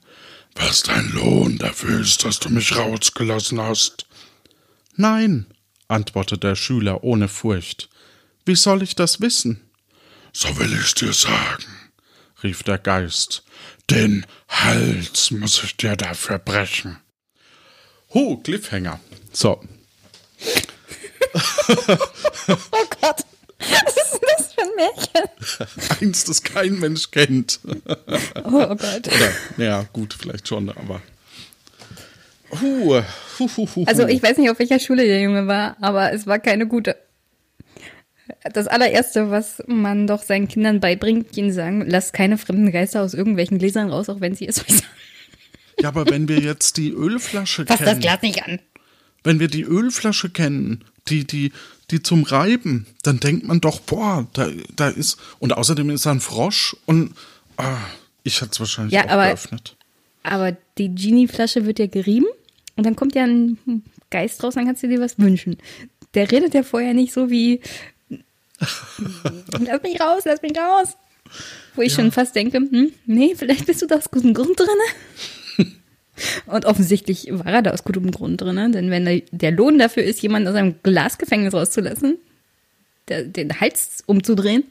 was 0.56 0.84
dein 0.84 1.10
Lohn 1.12 1.58
dafür 1.58 2.00
ist, 2.00 2.24
dass 2.24 2.40
du 2.40 2.50
mich 2.50 2.76
rausgelassen 2.76 3.60
hast? 3.60 4.06
Nein, 4.96 5.48
antwortete 5.90 6.40
der 6.40 6.56
Schüler 6.56 7.04
ohne 7.04 7.28
Furcht. 7.28 7.90
Wie 8.46 8.56
soll 8.56 8.82
ich 8.84 8.96
das 8.96 9.20
wissen? 9.20 9.62
So 10.32 10.58
will 10.58 10.72
ich's 10.74 10.94
dir 10.94 11.14
sagen, 11.14 11.66
rief 12.44 12.64
der 12.64 12.78
Geist. 12.78 13.44
Den 13.90 14.26
Hals 14.50 15.32
muss 15.32 15.64
ich 15.64 15.78
dir 15.78 15.96
dafür 15.96 16.40
brechen. 16.40 16.98
Hu, 18.14 18.38
Cliffhanger. 18.38 19.00
So, 19.32 19.62
Oh 21.68 22.86
Gott. 23.02 23.26
Was 23.58 23.96
ist 23.96 24.14
denn 24.14 24.30
das 24.38 24.54
für 24.54 24.62
ein 24.62 24.76
Märchen? 24.76 26.02
eins, 26.02 26.24
das 26.26 26.44
kein 26.44 26.80
Mensch 26.80 27.10
kennt. 27.12 27.60
Oh, 27.66 27.82
oh 28.44 28.76
Gott. 28.76 29.08
Oder, 29.08 29.32
ja, 29.58 29.86
gut, 29.94 30.14
vielleicht 30.14 30.48
schon, 30.48 30.70
aber. 30.70 31.02
Huh, 32.52 33.02
hu, 33.40 33.50
hu, 33.58 33.68
hu, 33.76 33.86
Also 33.88 34.08
ich 34.08 34.22
weiß 34.22 34.38
nicht, 34.38 34.50
auf 34.50 34.60
welcher 34.60 34.80
Schule 34.80 35.06
der 35.06 35.22
Junge 35.22 35.48
war, 35.48 35.78
aber 35.82 36.14
es 36.14 36.28
war 36.28 36.40
keine 36.40 36.68
gute. 36.68 36.96
Das 38.54 38.68
allererste, 38.68 39.30
was 39.30 39.62
man 39.68 40.08
doch 40.08 40.24
seinen 40.24 40.48
Kindern 40.48 40.80
beibringt, 40.80 41.36
ihnen 41.38 41.52
sagen, 41.54 41.84
lasst 41.88 42.14
keine 42.14 42.38
fremden 42.38 42.72
Geister 42.72 43.02
aus 43.04 43.14
irgendwelchen 43.14 43.60
Gläsern 43.60 43.90
raus, 43.90 44.10
auch 44.10 44.20
wenn 44.22 44.36
sie 44.36 44.48
es 44.48 44.60
euch 44.62 44.76
sagen. 44.78 44.88
Ja, 45.80 45.90
aber 45.90 46.10
wenn 46.10 46.28
wir 46.28 46.40
jetzt 46.40 46.78
die 46.78 46.90
Ölflasche 46.92 47.66
Fass 47.66 47.80
das 47.80 47.88
kennen, 47.90 48.00
Glas 48.02 48.22
nicht 48.22 48.44
an. 48.44 48.60
wenn 49.24 49.40
wir 49.40 49.48
die 49.48 49.64
Ölflasche 49.64 50.30
kennen, 50.30 50.84
die, 51.08 51.26
die, 51.26 51.52
die 51.92 52.02
zum 52.02 52.24
Reiben, 52.24 52.88
dann 53.04 53.20
denkt 53.20 53.46
man 53.46 53.62
doch, 53.62 53.80
boah, 53.82 54.26
da, 54.34 54.50
da 54.76 54.88
ist, 54.90 55.18
und 55.40 55.54
außerdem 55.54 55.90
ist 55.92 56.06
da 56.06 56.12
ein 56.12 56.20
Frosch 56.22 56.76
und, 56.86 57.14
ah, 57.58 57.78
ich 58.24 58.42
hatte 58.42 58.52
es 58.54 58.60
wahrscheinlich 58.60 58.94
Ja, 58.94 59.06
auch 59.06 59.10
aber- 59.12 59.28
geöffnet. 59.28 59.76
Aber 60.24 60.58
die 60.80 60.96
Genie-Flasche 60.96 61.68
wird 61.68 61.78
ja 61.78 61.86
gerieben 61.86 62.26
und 62.78 62.84
dann 62.86 62.96
kommt 62.96 63.14
ja 63.14 63.26
ein 63.26 63.60
Geist 64.10 64.44
raus, 64.44 64.56
dann 64.56 64.66
kannst 64.66 64.82
du 64.82 64.88
dir 64.88 65.00
was 65.00 65.20
wünschen. 65.20 65.58
Der 66.16 66.32
redet 66.32 66.56
ja 66.56 66.64
vorher 66.64 66.96
nicht 66.96 67.14
so 67.14 67.30
wie 67.30 67.62
Lass 68.60 69.82
mich 69.84 70.00
raus, 70.00 70.24
lass 70.26 70.42
mich 70.42 70.58
raus. 70.58 70.96
Wo 71.76 71.82
ich 71.82 71.94
schon 71.94 72.12
fast 72.12 72.36
denke, 72.36 72.58
hm, 72.58 72.92
nee, 73.06 73.34
vielleicht 73.36 73.66
bist 73.66 73.82
du 73.82 73.88
da 73.88 73.96
aus 73.98 74.10
gutem 74.12 74.34
Grund 74.34 74.60
drin. 74.60 75.68
Und 76.46 76.66
offensichtlich 76.66 77.28
war 77.32 77.48
er 77.48 77.62
da 77.62 77.72
aus 77.72 77.84
gutem 77.84 78.10
Grund 78.12 78.40
drin, 78.40 78.72
denn 78.72 78.90
wenn 78.90 79.04
der- 79.06 79.24
der 79.32 79.52
Lohn 79.52 79.78
dafür 79.80 80.04
ist, 80.04 80.22
jemanden 80.22 80.48
aus 80.48 80.56
einem 80.56 80.76
Glasgefängnis 80.84 81.54
rauszulassen, 81.54 82.18
der, 83.10 83.24
den 83.24 83.60
Hals 83.60 84.04
umzudrehen, 84.06 84.64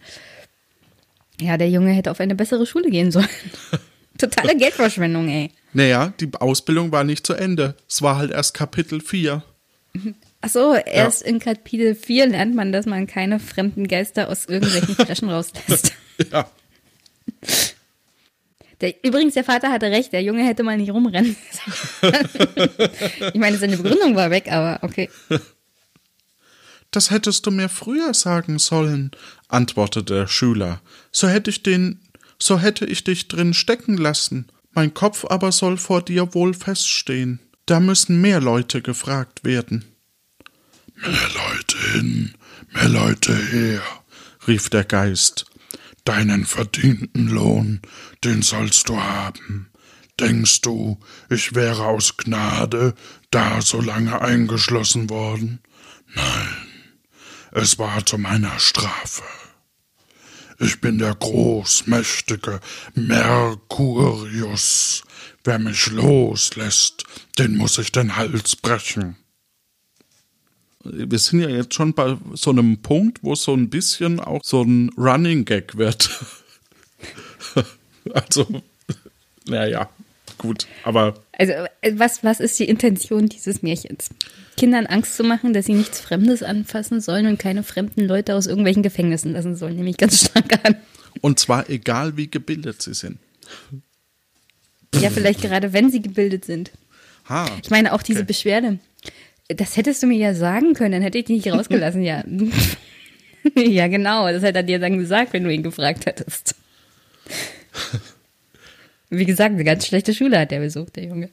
ja, 1.41 1.57
der 1.59 1.69
Junge 1.69 1.91
hätte 1.93 2.11
auf 2.11 2.21
eine 2.21 2.35
bessere 2.35 2.65
Schule 2.65 2.89
gehen 2.91 3.11
sollen. 3.11 3.29
Totale 4.19 4.57
Geldverschwendung, 4.57 5.29
ey. 5.29 5.51
Naja, 5.73 6.15
die 6.21 6.31
Ausbildung 6.39 6.93
war 6.93 7.03
nicht 7.05 7.27
zu 7.27 7.35
Ende. 7.35 7.75
Es 7.89 8.01
war 8.01 8.17
halt 8.17 8.31
erst 8.31 8.55
Kapitel 8.55 9.01
4. 9.01 9.43
Ach 10.45 10.51
so, 10.51 10.75
erst 10.75 11.23
in 11.23 11.39
Kapitel 11.39 11.95
4 11.95 12.27
lernt 12.27 12.55
man, 12.55 12.71
dass 12.71 12.85
man 12.85 13.07
keine 13.07 13.41
fremden 13.41 13.89
Geister 13.89 14.29
aus 14.29 14.45
irgendwelchen 14.45 14.95
Flaschen 15.07 15.31
rauslässt. 15.31 15.95
Ja. 16.31 16.51
Der, 18.83 18.95
übrigens, 19.03 19.33
der 19.33 19.45
Vater 19.45 19.73
hatte 19.73 19.87
recht, 19.87 20.13
der 20.13 20.23
Junge 20.23 20.45
hätte 20.45 20.63
mal 20.63 20.77
nicht 20.77 20.91
rumrennen. 20.91 21.35
ich 23.33 23.41
meine, 23.41 23.57
seine 23.57 23.79
Begründung 23.79 24.17
war 24.17 24.31
weg, 24.31 24.53
aber 24.53 24.81
okay. 24.83 25.09
Das 26.91 27.11
hättest 27.11 27.47
du 27.47 27.51
mir 27.51 27.71
früher 27.71 28.13
sagen 28.13 28.59
sollen, 28.59 29.13
antwortete 29.49 30.15
der 30.15 30.27
Schüler. 30.27 30.83
So 31.11 31.27
hätte 31.27 31.49
ich 31.49 31.63
den, 31.63 32.01
so 32.39 32.61
hätte 32.61 32.85
ich 32.85 33.03
dich 33.03 33.29
drin 33.29 33.55
stecken 33.55 33.97
lassen. 33.97 34.49
Mein 34.73 34.93
Kopf 34.93 35.25
aber 35.25 35.53
soll 35.53 35.79
vor 35.79 36.03
dir 36.03 36.35
wohl 36.35 36.53
feststehen. 36.53 37.41
Da 37.65 37.81
müssen 37.81 38.21
mehr 38.21 38.43
Leute 38.43 38.83
gefragt 38.83 39.43
werden. 39.45 39.87
Mehr 40.95 41.29
Leute 41.35 41.79
hin, 41.93 42.35
mehr 42.73 42.89
Leute 42.89 43.37
her, 43.37 43.83
rief 44.47 44.71
der 44.71 44.85
Geist. 44.85 45.47
Deinen 46.05 46.47
verdienten 46.47 47.29
Lohn, 47.29 47.81
den 48.23 48.43
sollst 48.43 48.89
du 48.89 49.01
haben. 49.01 49.71
Denkst 50.21 50.61
du, 50.61 51.01
ich 51.29 51.55
wäre 51.55 51.87
aus 51.87 52.17
Gnade 52.17 52.95
da 53.31 53.61
so 53.61 53.81
lange 53.81 54.21
eingeschlossen 54.21 55.11
worden? 55.11 55.61
Nein, 56.15 56.69
es 57.51 57.79
war 57.79 58.07
zu 58.07 58.19
meiner 58.19 58.61
Strafe. 58.61 59.25
Ich 60.61 60.81
bin 60.81 60.99
der 60.99 61.17
großmächtige 61.17 62.61
Mercurius. 62.95 64.23
Wer 65.43 65.59
mich 65.59 65.89
loslässt, 65.89 67.05
den 67.39 67.57
muss 67.57 67.79
ich 67.79 67.91
den 67.91 68.15
Hals 68.17 68.55
brechen. 68.57 69.17
Wir 70.85 71.19
sind 71.19 71.41
ja 71.41 71.49
jetzt 71.49 71.75
schon 71.75 71.95
bei 71.95 72.17
so 72.35 72.51
einem 72.51 72.79
Punkt, 72.79 73.19
wo 73.23 73.35
so 73.35 73.55
ein 73.55 73.71
bisschen 73.71 74.21
auch 74.21 74.43
so 74.45 74.63
ein 74.63 74.91
Running 74.97 75.45
Gag 75.45 75.77
wird. 75.77 76.11
also, 78.13 78.47
naja, 79.47 79.89
gut, 80.39 80.67
aber 80.83 81.15
Also, 81.39 81.53
äh, 81.81 81.93
was, 81.97 82.23
was 82.25 82.41
ist 82.41 82.59
die 82.59 82.69
Intention 82.69 83.29
dieses 83.29 83.63
Märchens? 83.63 84.11
Kindern 84.57 84.87
Angst 84.87 85.17
zu 85.17 85.25
machen, 85.25 85.53
dass 85.53 85.67
sie 85.67 85.75
nichts 85.75 86.01
Fremdes 86.01 86.43
anfassen 86.43 87.01
sollen 87.01 87.27
und 87.27 87.39
keine 87.39 87.63
fremden 87.63 88.07
Leute 88.07 88.35
aus 88.35 88.47
irgendwelchen 88.47 88.83
Gefängnissen 88.83 89.33
lassen 89.33 89.57
sollen, 89.57 89.77
nehme 89.77 89.91
ich 89.91 89.97
ganz 89.97 90.21
stark 90.27 90.65
an. 90.65 90.77
und 91.21 91.39
zwar 91.41 91.69
egal 91.71 92.17
wie 92.17 92.31
gebildet 92.31 92.83
sie 92.83 92.95
sind. 92.95 93.19
Ja, 94.95 95.11
vielleicht 95.11 95.41
gerade, 95.43 95.73
wenn 95.73 95.91
sie 95.91 96.01
gebildet 96.03 96.45
sind. 96.45 96.71
Ha, 97.29 97.47
Ich 97.63 97.71
meine, 97.71 97.93
auch 97.95 98.03
diese 98.03 98.21
Okay. 98.21 98.27
Beschwerde. 98.27 98.79
Das 99.49 99.77
hättest 99.77 100.03
du 100.03 100.07
mir 100.07 100.17
ja 100.17 100.35
sagen 100.35 100.75
können, 100.75 100.93
dann 100.93 101.03
hätte 101.03 101.19
ich 101.19 101.27
dich 101.27 101.45
nicht 101.45 101.53
rausgelassen, 101.55 102.03
ja. 102.03 102.25
ja, 103.57 103.89
genau, 103.89 104.31
das 104.31 104.43
hätte 104.43 104.59
er 104.59 104.63
dir 104.63 104.79
dann 104.79 104.99
gesagt, 104.99 105.33
wenn 105.33 105.45
du 105.45 105.53
ihn 105.53 105.63
gefragt 105.63 106.07
hättest. 106.07 106.55
Wie 109.11 109.27
gesagt, 109.27 109.53
eine 109.53 109.65
ganz 109.65 109.87
schlechte 109.87 110.15
Schule 110.15 110.39
hat 110.39 110.51
der 110.51 110.61
besucht, 110.61 110.97
der 110.97 111.05
Junge. 111.05 111.31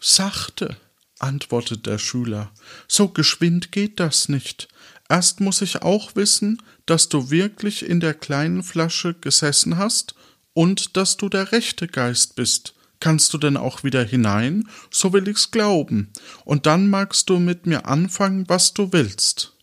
Sachte, 0.00 0.76
antwortet 1.18 1.86
der 1.86 1.98
Schüler, 1.98 2.50
so 2.88 3.08
geschwind 3.08 3.72
geht 3.72 4.00
das 4.00 4.28
nicht. 4.28 4.68
Erst 5.08 5.40
muss 5.40 5.60
ich 5.60 5.82
auch 5.82 6.16
wissen, 6.16 6.62
dass 6.86 7.08
du 7.08 7.30
wirklich 7.30 7.84
in 7.84 8.00
der 8.00 8.14
kleinen 8.14 8.62
Flasche 8.62 9.14
gesessen 9.14 9.76
hast 9.76 10.14
und 10.54 10.96
dass 10.96 11.16
du 11.16 11.28
der 11.28 11.52
rechte 11.52 11.86
Geist 11.86 12.34
bist. 12.36 12.74
Kannst 13.02 13.34
du 13.34 13.38
denn 13.38 13.56
auch 13.56 13.82
wieder 13.82 14.04
hinein? 14.04 14.68
So 14.92 15.12
will 15.12 15.26
ich's 15.26 15.50
glauben. 15.50 16.12
Und 16.44 16.66
dann 16.66 16.88
magst 16.88 17.28
du 17.28 17.40
mit 17.40 17.66
mir 17.66 17.86
anfangen, 17.86 18.48
was 18.48 18.74
du 18.74 18.92
willst. 18.92 19.54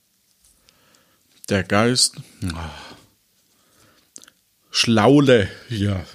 Der 1.48 1.64
Geist. 1.64 2.18
Oh. 2.44 2.58
Schlaule 4.72 5.50
hier. 5.70 6.06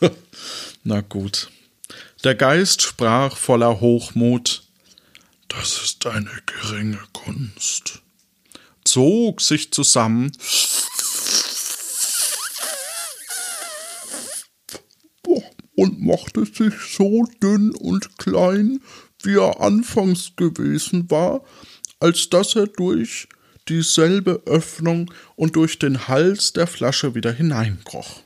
Na 0.84 1.02
gut. 1.02 1.50
Der 2.24 2.34
Geist 2.34 2.80
sprach 2.80 3.36
voller 3.36 3.80
Hochmut. 3.80 4.62
Das 5.48 5.82
ist 5.82 6.06
eine 6.06 6.32
geringe 6.46 7.02
Kunst. 7.12 8.00
Zog 8.84 9.42
sich 9.42 9.70
zusammen 9.70 10.32
und 15.74 16.00
machte 16.14 16.44
sich 16.44 16.74
so 16.96 17.24
dünn 17.42 17.74
und 17.74 18.18
klein, 18.18 18.80
wie 19.22 19.36
er 19.36 19.60
anfangs 19.60 20.36
gewesen 20.36 21.10
war, 21.10 21.42
als 21.98 22.30
dass 22.30 22.54
er 22.54 22.66
durch 22.66 23.28
dieselbe 23.68 24.42
Öffnung 24.46 25.12
und 25.36 25.56
durch 25.56 25.78
den 25.78 26.06
Hals 26.06 26.52
der 26.52 26.66
Flasche 26.66 27.14
wieder 27.14 27.32
hineinkroch. 27.32 28.20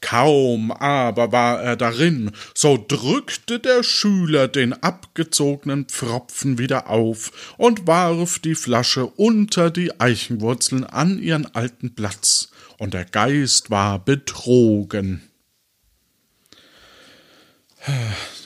Kaum 0.00 0.72
aber 0.72 1.32
war 1.32 1.62
er 1.62 1.76
darin, 1.76 2.32
so 2.54 2.84
drückte 2.86 3.60
der 3.60 3.82
Schüler 3.82 4.48
den 4.48 4.72
abgezogenen 4.72 5.86
Pfropfen 5.86 6.58
wieder 6.58 6.90
auf 6.90 7.54
und 7.56 7.86
warf 7.86 8.40
die 8.40 8.56
Flasche 8.56 9.06
unter 9.06 9.70
die 9.70 10.00
Eichenwurzeln 10.00 10.84
an 10.84 11.20
ihren 11.20 11.46
alten 11.54 11.94
Platz, 11.94 12.50
und 12.78 12.94
der 12.94 13.04
Geist 13.04 13.70
war 13.70 14.04
betrogen. 14.04 15.31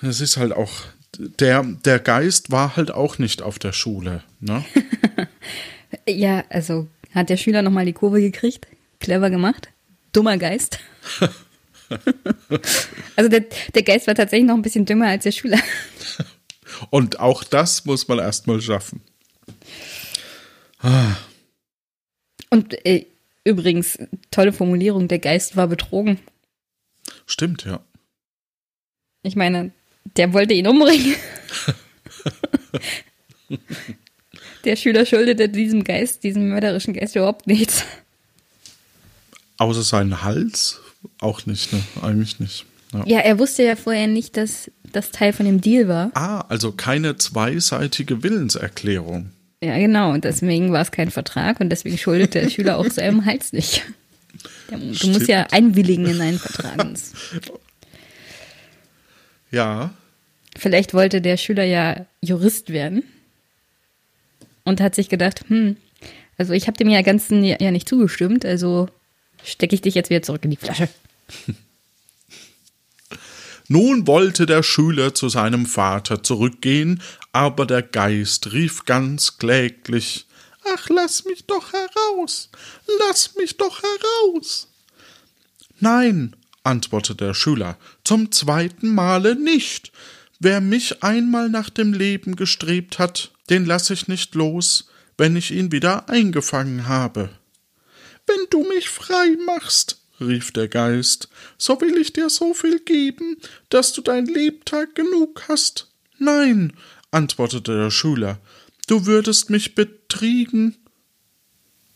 Es 0.02 0.21
ist 0.21 0.37
halt 0.37 0.52
auch, 0.52 0.73
der, 1.19 1.62
der 1.62 1.99
Geist 1.99 2.50
war 2.50 2.76
halt 2.76 2.90
auch 2.90 3.19
nicht 3.19 3.43
auf 3.43 3.59
der 3.59 3.73
Schule, 3.73 4.23
ne? 4.40 4.64
ja, 6.09 6.45
also 6.49 6.88
hat 7.12 7.31
der 7.31 7.37
Schüler 7.37 7.62
nochmal 7.62 7.87
die 7.87 7.93
Kurve 7.93 8.21
gekriegt? 8.21 8.66
Clever 9.00 9.31
gemacht? 9.31 9.69
Dummer 10.12 10.38
Geist. 10.38 10.78
also 13.16 13.31
der, 13.31 13.45
der 13.75 13.83
Geist 13.83 14.07
war 14.07 14.14
tatsächlich 14.14 14.47
noch 14.47 14.55
ein 14.55 14.62
bisschen 14.62 14.85
dümmer 14.85 15.09
als 15.09 15.25
der 15.25 15.33
Schüler. 15.33 15.59
Und 16.90 17.21
auch 17.21 17.45
das 17.45 17.85
muss 17.85 18.09
man 18.09 18.19
erstmal 18.19 18.61
schaffen. 18.61 19.00
Ah. 20.81 21.16
Und 22.50 22.87
äh, 22.87 23.07
übrigens, 23.45 23.99
tolle 24.31 24.52
Formulierung, 24.52 25.09
der 25.09 25.19
Geist 25.19 25.57
war 25.57 25.69
betrogen. 25.69 26.19
Stimmt, 27.26 27.64
ja. 27.64 27.81
Ich 29.23 29.37
meine, 29.37 29.73
der 30.17 30.33
wollte 30.33 30.55
ihn 30.55 30.67
umbringen. 30.67 31.15
der 34.65 34.77
Schüler 34.77 35.07
schuldete 35.07 35.49
diesem 35.49 35.85
Geist, 35.85 36.25
diesem 36.25 36.49
mörderischen 36.49 36.95
Geist 36.95 37.17
überhaupt 37.17 37.47
nichts. 37.47 37.85
Außer 39.59 39.83
seinen 39.83 40.23
Hals? 40.23 40.81
Auch 41.21 41.47
nicht, 41.47 41.73
ne? 41.73 41.83
Eigentlich 42.03 42.41
nicht. 42.41 42.67
Ja. 42.93 43.05
ja, 43.07 43.19
er 43.21 43.39
wusste 43.39 43.63
ja 43.65 43.77
vorher 43.77 44.07
nicht, 44.07 44.37
dass 44.37 44.71
das 44.93 45.11
Teil 45.11 45.33
von 45.33 45.47
dem 45.47 45.61
Deal 45.61 45.89
war. 45.89 46.11
Ah, 46.15 46.45
also 46.49 46.73
keine 46.73 47.17
zweiseitige 47.17 48.23
Willenserklärung. 48.23 49.31
Ja, 49.63 49.76
genau. 49.79 50.13
Und 50.13 50.25
deswegen 50.25 50.73
war 50.73 50.83
es 50.83 50.91
kein 50.91 51.11
Vertrag 51.11 51.61
und 51.61 51.71
deswegen 51.71 51.99
schuldet 51.99 52.35
der 52.35 52.49
Schüler 52.50 52.79
auch 52.79 52.87
seinem 52.91 53.25
Hals 53.25 53.52
nicht. 53.52 53.83
Du 54.71 54.95
Stimmt. 54.95 55.15
musst 55.15 55.29
ja 55.29 55.47
einwilligen 55.50 56.07
in 56.07 56.21
einen 56.21 56.39
Vertrag. 56.39 56.87
Ja. 59.56 59.90
Vielleicht 60.54 60.92
wollte 60.92 61.23
der 61.23 61.38
Schüler 61.38 61.64
ja 61.64 62.04
Jurist 62.21 62.69
werden 62.69 63.04
und 64.64 64.82
hat 64.82 64.95
sich 64.95 65.08
gedacht, 65.08 65.49
hm, 65.49 65.78
also 66.36 66.52
ich 66.52 66.66
habe 66.66 66.76
dem 66.76 66.90
ja 66.90 67.00
ganzen 67.00 67.42
ja 67.42 67.71
nicht 67.71 67.88
zugestimmt, 67.88 68.45
also 68.45 68.90
stecke 69.42 69.75
ich 69.75 69.80
dich 69.80 69.95
jetzt 69.95 70.10
wieder 70.10 70.21
zurück 70.21 70.45
in 70.45 70.50
die 70.50 70.58
Flasche. 70.58 70.90
Nun 73.69 74.06
wollte 74.06 74.45
der 74.45 74.62
Schüler 74.62 75.14
zu 75.14 75.30
seinem 75.30 75.64
Vater 75.64 76.23
zurückgehen, 76.23 77.02
aber 77.32 77.64
der 77.64 77.82
Geist 77.82 78.52
rief 78.52 78.84
ganz 78.84 79.38
kläglich 79.38 80.26
Ach, 80.75 80.88
lass 80.90 81.25
mich 81.25 81.47
doch 81.47 81.73
heraus. 81.73 82.50
Lass 82.99 83.36
mich 83.36 83.56
doch 83.56 83.80
heraus. 83.82 84.69
Nein, 85.78 86.34
antwortete 86.64 87.25
der 87.26 87.34
Schüler, 87.34 87.78
zum 88.06 88.30
zweiten 88.32 88.95
Male 88.95 89.34
nicht. 89.34 89.92
Wer 90.38 90.60
mich 90.60 91.02
einmal 91.02 91.49
nach 91.49 91.71
dem 91.71 91.92
Leben 91.92 92.36
gestrebt 92.36 92.99
hat, 92.99 93.32
den 93.50 93.64
lass 93.64 93.90
ich 93.90 94.06
nicht 94.06 94.34
los, 94.34 94.88
wenn 95.19 95.34
ich 95.34 95.50
ihn 95.50 95.73
wieder 95.73 96.08
eingefangen 96.08 96.88
habe. 96.88 97.30
Wenn 98.26 98.47
du 98.50 98.62
mich 98.69 98.88
frei 98.88 99.36
machst, 99.47 100.00
rief 100.21 100.52
der 100.52 100.69
Geist, 100.69 101.28
so 101.58 101.80
will 101.80 101.97
ich 101.97 102.12
dir 102.12 102.30
so 102.30 102.54
viel 102.54 102.80
geben, 102.80 103.38
dass 103.71 103.92
du 103.92 104.02
dein 104.02 104.26
Lebtag 104.26 104.95
genug 104.95 105.45
hast. 105.49 105.88
Nein, 106.19 106.73
antwortete 107.10 107.76
der 107.76 107.90
Schüler, 107.90 108.38
du 108.86 109.06
würdest 109.06 109.50
mich 109.50 109.75
betriegen. 109.75 110.76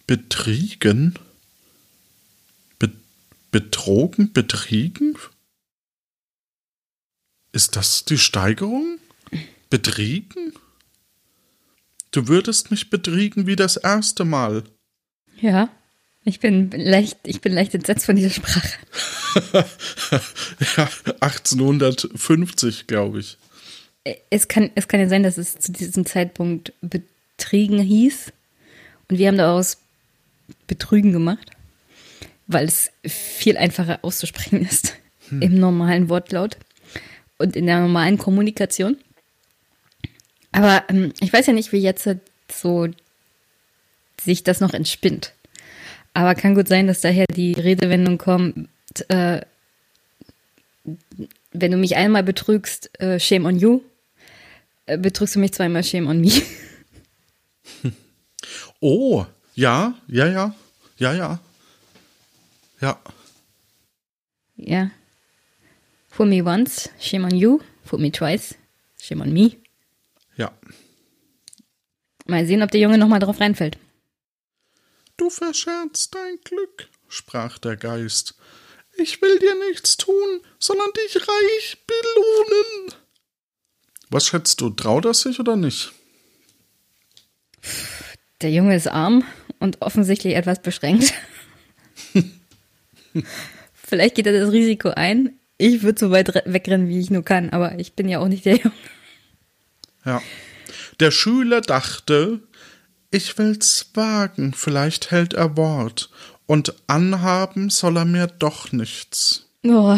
Betriegen? 0.07 1.15
Betrogen, 3.53 4.33
betriegen? 4.33 5.17
Ist 7.61 7.77
das 7.77 8.07
die 8.07 8.17
Steigerung? 8.17 8.97
Betriegen? 9.69 10.55
Du 12.11 12.27
würdest 12.27 12.71
mich 12.71 12.89
betriegen 12.89 13.47
wie 13.47 13.55
das 13.55 13.77
erste 13.77 14.25
Mal. 14.25 14.65
Ja, 15.43 15.69
ich 16.25 16.41
bin 16.41 16.71
leicht, 16.71 17.19
ich 17.25 17.43
bin 17.43 17.53
leicht 17.53 17.75
entsetzt 17.75 18.07
von 18.07 18.17
dieser 18.17 18.31
Sprache. 18.31 18.79
ja, 20.79 20.89
1850, 21.21 22.87
glaube 22.87 23.21
ich. 23.21 23.37
Es 24.31 24.49
kann, 24.49 24.71
es 24.75 24.89
kann 24.89 25.01
ja 25.01 25.09
sein, 25.11 25.23
dass 25.23 25.37
es 25.37 25.59
zu 25.59 25.71
diesem 25.71 26.07
Zeitpunkt 26.07 26.73
betriegen 26.81 27.79
hieß. 27.79 28.33
Und 29.11 29.19
wir 29.19 29.29
haben 29.29 29.37
daraus 29.37 29.77
Betrügen 30.67 31.13
gemacht 31.13 31.51
weil 32.53 32.67
es 32.67 32.91
viel 33.05 33.57
einfacher 33.57 34.01
auszusprechen 34.03 34.67
ist 34.67 34.97
hm. 35.29 35.41
im 35.41 35.61
normalen 35.61 36.09
Wortlaut 36.09 36.57
und 37.41 37.57
in 37.57 37.67
der 37.67 37.81
normalen 37.81 38.19
Kommunikation. 38.19 38.97
Aber 40.53 40.85
ähm, 40.89 41.13
ich 41.21 41.33
weiß 41.33 41.47
ja 41.47 41.53
nicht, 41.53 41.73
wie 41.73 41.79
jetzt 41.79 42.09
so 42.53 42.89
sich 44.21 44.45
das 44.45 44.61
noch 44.61 44.75
entspinnt. 44.75 45.33
Aber 46.13 46.35
kann 46.35 46.55
gut 46.55 46.69
sein, 46.69 46.87
dass 46.87 47.01
daher 47.01 47.27
die 47.35 47.53
Redewendung 47.53 48.19
kommt, 48.19 48.69
äh, 49.09 49.41
wenn 51.53 51.71
du 51.71 51.77
mich 51.77 51.97
einmal 51.97 52.23
betrügst, 52.23 52.91
äh, 53.01 53.19
shame 53.21 53.47
on 53.47 53.59
you, 53.59 53.81
äh, 54.87 54.99
betrügst 54.99 55.37
du 55.37 55.39
mich 55.39 55.53
zweimal, 55.53 55.85
shame 55.85 56.09
on 56.09 56.21
me. 56.21 56.31
Oh, 58.83 59.27
ja, 59.55 59.95
ja, 60.09 60.27
ja, 60.27 60.55
ja, 60.97 61.13
ja. 61.13 61.41
Ja. 62.81 62.99
Ja. 64.57 64.91
Fool 66.11 66.27
me 66.27 66.43
once, 66.45 66.91
shame 66.99 67.25
on 67.25 67.35
you. 67.35 67.61
Fool 67.85 68.01
me 68.01 68.11
twice, 68.11 68.57
shame 69.01 69.23
on 69.23 69.33
me. 69.33 69.57
Ja. 70.37 70.53
Mal 72.27 72.47
sehen, 72.47 72.63
ob 72.63 72.71
der 72.71 72.81
Junge 72.81 72.99
nochmal 72.99 73.21
drauf 73.21 73.41
reinfällt. 73.41 73.79
Du 75.17 75.31
verscherzt 75.31 76.15
dein 76.15 76.39
Glück, 76.45 76.89
sprach 77.09 77.59
der 77.59 77.77
Geist. 77.77 78.35
Ich 78.97 79.23
will 79.23 79.39
dir 79.39 79.55
nichts 79.69 79.97
tun, 79.97 80.41
sondern 80.59 80.91
dich 80.93 81.17
reich 81.17 81.77
belohnen. 81.87 82.95
Was 84.11 84.27
schätzt 84.27 84.61
du, 84.61 84.71
traut 84.71 85.05
er 85.05 85.15
sich 85.15 85.39
oder 85.39 85.57
nicht? 85.57 85.93
Der 88.41 88.51
Junge 88.51 88.75
ist 88.75 88.89
arm 88.89 89.25
und 89.59 89.83
offensichtlich 89.83 90.35
etwas 90.35 90.63
beschränkt. 90.63 91.15
Vielleicht 93.75 94.15
geht 94.15 94.27
er 94.27 94.39
das 94.39 94.53
Risiko 94.53 94.91
ein. 94.91 95.40
Ich 95.61 95.83
würde 95.83 96.01
so 96.01 96.11
weit 96.11 96.33
wegrennen, 96.47 96.89
wie 96.89 96.99
ich 96.99 97.11
nur 97.11 97.23
kann, 97.23 97.51
aber 97.51 97.79
ich 97.79 97.93
bin 97.93 98.09
ja 98.09 98.19
auch 98.19 98.29
nicht 98.29 98.47
der 98.47 98.57
Junge. 98.57 98.75
Ja. 100.07 100.23
Der 101.01 101.11
Schüler 101.11 101.61
dachte, 101.61 102.41
ich 103.11 103.37
will's 103.37 103.91
wagen, 103.93 104.55
vielleicht 104.55 105.11
hält 105.11 105.35
er 105.35 105.57
Wort. 105.59 106.11
und 106.47 106.75
anhaben 106.89 107.71
soll 107.71 107.99
er 107.99 108.07
mir 108.07 108.27
doch 108.27 108.73
nichts. 108.73 109.51
Oh. 109.63 109.97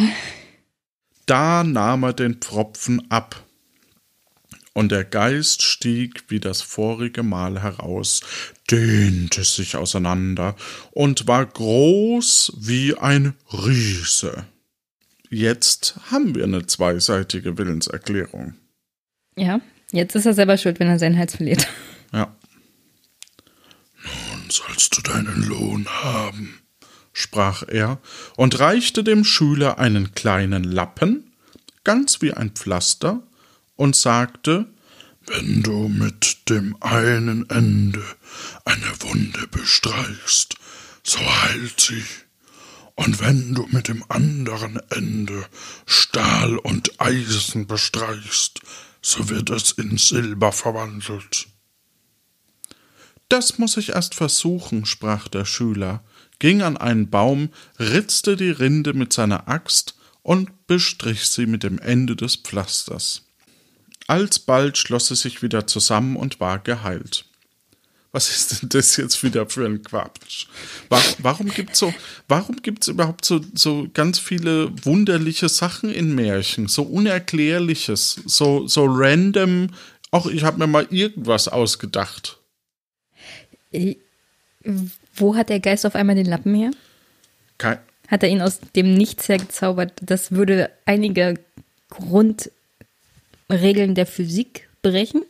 Da 1.25 1.65
nahm 1.65 2.03
er 2.03 2.13
den 2.13 2.35
Pfropfen 2.35 3.11
ab, 3.11 3.43
und 4.75 4.91
der 4.91 5.05
Geist 5.05 5.63
stieg 5.63 6.25
wie 6.29 6.41
das 6.41 6.61
vorige 6.61 7.23
Mal 7.23 7.63
heraus, 7.63 8.21
dehnte 8.71 9.45
sich 9.45 9.77
auseinander 9.77 10.57
und 10.91 11.29
war 11.29 11.47
groß 11.47 12.55
wie 12.59 12.97
ein 12.97 13.35
Riese. 13.53 14.47
Jetzt 15.35 15.95
haben 16.11 16.35
wir 16.35 16.45
eine 16.45 16.67
zweiseitige 16.67 17.57
Willenserklärung. 17.57 18.53
Ja, 19.35 19.63
jetzt 19.91 20.15
ist 20.15 20.27
er 20.27 20.35
selber 20.35 20.59
schuld, 20.59 20.79
wenn 20.79 20.89
er 20.89 20.99
seinen 20.99 21.17
Hals 21.17 21.37
verliert. 21.37 21.69
Ja. 22.13 22.37
Nun 24.05 24.51
sollst 24.51 24.95
du 24.95 25.01
deinen 25.01 25.43
Lohn 25.49 25.89
haben, 25.89 26.61
sprach 27.15 27.63
er 27.67 27.99
und 28.37 28.61
reichte 28.61 29.03
dem 29.03 29.25
Schüler 29.25 29.79
einen 29.79 30.15
kleinen 30.15 30.65
Lappen, 30.65 31.33
ganz 31.83 32.21
wie 32.21 32.35
ein 32.35 32.51
Pflaster, 32.51 33.23
und 33.75 33.97
sagte, 33.97 34.67
wenn 35.29 35.63
du 35.63 35.89
mit 35.89 36.51
dem 36.51 36.77
einen 36.83 37.49
Ende 37.49 38.05
eine 38.67 39.01
Wunde 39.01 39.47
bestreichst, 39.51 40.57
so 41.03 41.21
heilt 41.21 41.81
sie, 41.81 42.05
und 42.95 43.21
wenn 43.21 43.55
du 43.55 43.67
mit 43.71 43.89
dem 43.89 44.05
anderen 44.09 44.79
Ende 44.91 45.47
Stahl 45.87 46.59
und 46.59 47.01
Eisen 47.01 47.67
bestreichst, 47.67 48.61
so 49.01 49.29
wird 49.29 49.51
es 49.51 49.73
in 49.73 49.99
Silber 49.99 50.53
verwandelt. 50.53 51.49
Das 53.29 53.59
muss 53.59 53.79
ich 53.79 53.91
erst 53.91 54.15
versuchen, 54.15 54.85
sprach 54.85 55.27
der 55.29 55.45
Schüler, 55.45 56.05
ging 56.39 56.61
an 56.61 56.77
einen 56.77 57.09
Baum, 57.09 57.49
ritzte 57.79 58.37
die 58.37 58.51
Rinde 58.51 58.93
mit 58.93 59.13
seiner 59.13 59.49
Axt 59.49 59.95
und 60.23 60.67
bestrich 60.67 61.29
sie 61.29 61.47
mit 61.47 61.63
dem 61.63 61.79
Ende 61.79 62.15
des 62.15 62.37
Pflasters. 62.37 63.23
Alsbald 64.07 64.77
schloss 64.77 65.09
sie 65.09 65.17
sich 65.17 65.43
wieder 65.43 65.67
zusammen 65.67 66.17
und 66.17 66.41
war 66.41 66.59
geheilt. 66.59 67.25
Was 68.13 68.31
ist 68.31 68.63
denn 68.63 68.69
das 68.69 68.97
jetzt 68.97 69.23
wieder 69.23 69.49
für 69.49 69.65
ein 69.65 69.83
Quatsch? 69.83 70.47
Warum 71.19 71.49
gibt's 71.49 71.79
so, 71.79 71.93
warum 72.29 72.57
gibt's 72.63 72.89
überhaupt 72.89 73.25
so, 73.25 73.41
so 73.55 73.89
ganz 73.95 74.19
viele 74.19 74.71
wunderliche 74.85 75.49
Sachen 75.49 75.93
in 75.93 76.15
Märchen? 76.15 76.69
So 76.69 76.83
Unerklärliches, 76.83 78.21
so, 78.27 78.67
so 78.69 78.85
random. 78.87 79.71
Auch 80.11 80.27
ich 80.27 80.45
habe 80.45 80.59
mir 80.59 80.67
mal 80.67 80.87
irgendwas 80.91 81.49
ausgedacht. 81.49 82.39
Wo 85.15 85.35
hat 85.35 85.49
der 85.49 85.61
Geist 85.61 85.87
auf 85.87 85.95
einmal 85.95 86.17
den 86.17 86.27
Lappen 86.27 86.55
her? 86.55 86.71
Kein 87.57 87.79
hat 88.13 88.23
er 88.23 88.29
ihn 88.29 88.43
aus 88.43 88.61
dem 88.77 88.95
Nichts 88.95 89.29
hergezaubert? 89.31 89.95
Das 90.03 90.33
würde 90.33 90.71
einige 90.85 91.41
Grundregeln 91.89 93.95
der 93.95 94.05
Physik 94.07 94.69
brechen. 94.83 95.23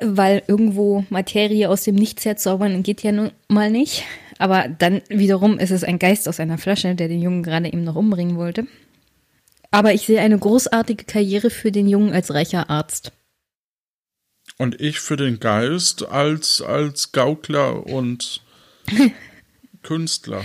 Weil 0.00 0.42
irgendwo 0.46 1.04
Materie 1.10 1.68
aus 1.68 1.84
dem 1.84 1.94
Nichts 1.94 2.24
herzaubern 2.24 2.82
geht 2.82 3.02
ja 3.02 3.12
nun 3.12 3.32
mal 3.48 3.70
nicht. 3.70 4.04
Aber 4.38 4.68
dann 4.68 5.02
wiederum 5.08 5.58
ist 5.58 5.70
es 5.70 5.84
ein 5.84 5.98
Geist 5.98 6.28
aus 6.28 6.40
einer 6.40 6.58
Flasche, 6.58 6.94
der 6.94 7.08
den 7.08 7.22
Jungen 7.22 7.42
gerade 7.42 7.66
eben 7.66 7.84
noch 7.84 7.96
umbringen 7.96 8.36
wollte. 8.36 8.66
Aber 9.70 9.94
ich 9.94 10.02
sehe 10.02 10.20
eine 10.20 10.38
großartige 10.38 11.04
Karriere 11.04 11.50
für 11.50 11.72
den 11.72 11.88
Jungen 11.88 12.12
als 12.12 12.34
reicher 12.34 12.68
Arzt. 12.68 13.12
Und 14.58 14.80
ich 14.80 15.00
für 15.00 15.16
den 15.16 15.40
Geist 15.40 16.06
als, 16.08 16.60
als 16.60 17.12
Gaukler 17.12 17.86
und 17.86 18.42
Künstler. 19.82 20.44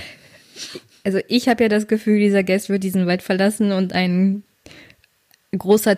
Also 1.04 1.20
ich 1.28 1.48
habe 1.48 1.64
ja 1.64 1.70
das 1.70 1.88
Gefühl, 1.88 2.20
dieser 2.20 2.44
Geist 2.44 2.70
wird 2.70 2.84
diesen 2.84 3.06
Wald 3.06 3.22
verlassen 3.22 3.72
und 3.72 3.94
ein 3.94 4.44
großer 5.58 5.98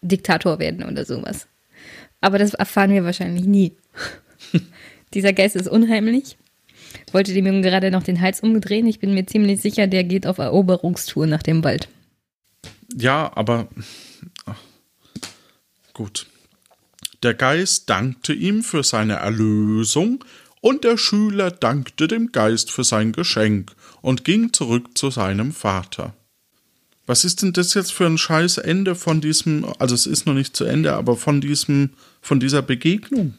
Diktator 0.00 0.58
werden 0.58 0.84
oder 0.84 1.04
sowas. 1.04 1.46
Aber 2.22 2.38
das 2.38 2.54
erfahren 2.54 2.92
wir 2.92 3.04
wahrscheinlich 3.04 3.44
nie. 3.44 3.76
dieser 5.14 5.34
Geist 5.34 5.56
ist 5.56 5.68
unheimlich. 5.68 6.38
Wollte 7.12 7.34
dem 7.34 7.46
Jungen 7.46 7.62
gerade 7.62 7.90
noch 7.90 8.02
den 8.02 8.22
Hals 8.22 8.40
umdrehen. 8.40 8.86
Ich 8.86 8.98
bin 8.98 9.12
mir 9.12 9.26
ziemlich 9.26 9.60
sicher, 9.60 9.86
der 9.86 10.04
geht 10.04 10.26
auf 10.26 10.38
Eroberungstour 10.38 11.26
nach 11.26 11.42
dem 11.42 11.62
Wald. 11.62 11.88
Ja, 12.96 13.30
aber 13.34 13.68
ach, 14.46 14.60
gut. 15.92 16.26
Der 17.22 17.34
Geist 17.34 17.90
dankte 17.90 18.32
ihm 18.32 18.62
für 18.62 18.82
seine 18.82 19.14
Erlösung, 19.14 20.24
und 20.62 20.84
der 20.84 20.96
Schüler 20.96 21.50
dankte 21.50 22.06
dem 22.08 22.30
Geist 22.30 22.70
für 22.70 22.84
sein 22.84 23.12
Geschenk 23.12 23.72
und 24.00 24.24
ging 24.24 24.52
zurück 24.52 24.96
zu 24.96 25.10
seinem 25.10 25.52
Vater. 25.52 26.14
Was 27.04 27.24
ist 27.24 27.42
denn 27.42 27.52
das 27.52 27.74
jetzt 27.74 27.92
für 27.92 28.06
ein 28.06 28.16
scheiß 28.16 28.58
Ende 28.58 28.94
von 28.94 29.20
diesem, 29.20 29.66
also 29.80 29.94
es 29.94 30.06
ist 30.06 30.24
noch 30.24 30.34
nicht 30.34 30.56
zu 30.56 30.64
Ende, 30.64 30.94
aber 30.94 31.16
von 31.16 31.40
diesem, 31.40 31.90
von 32.22 32.40
dieser 32.40 32.62
Begegnung? 32.62 33.34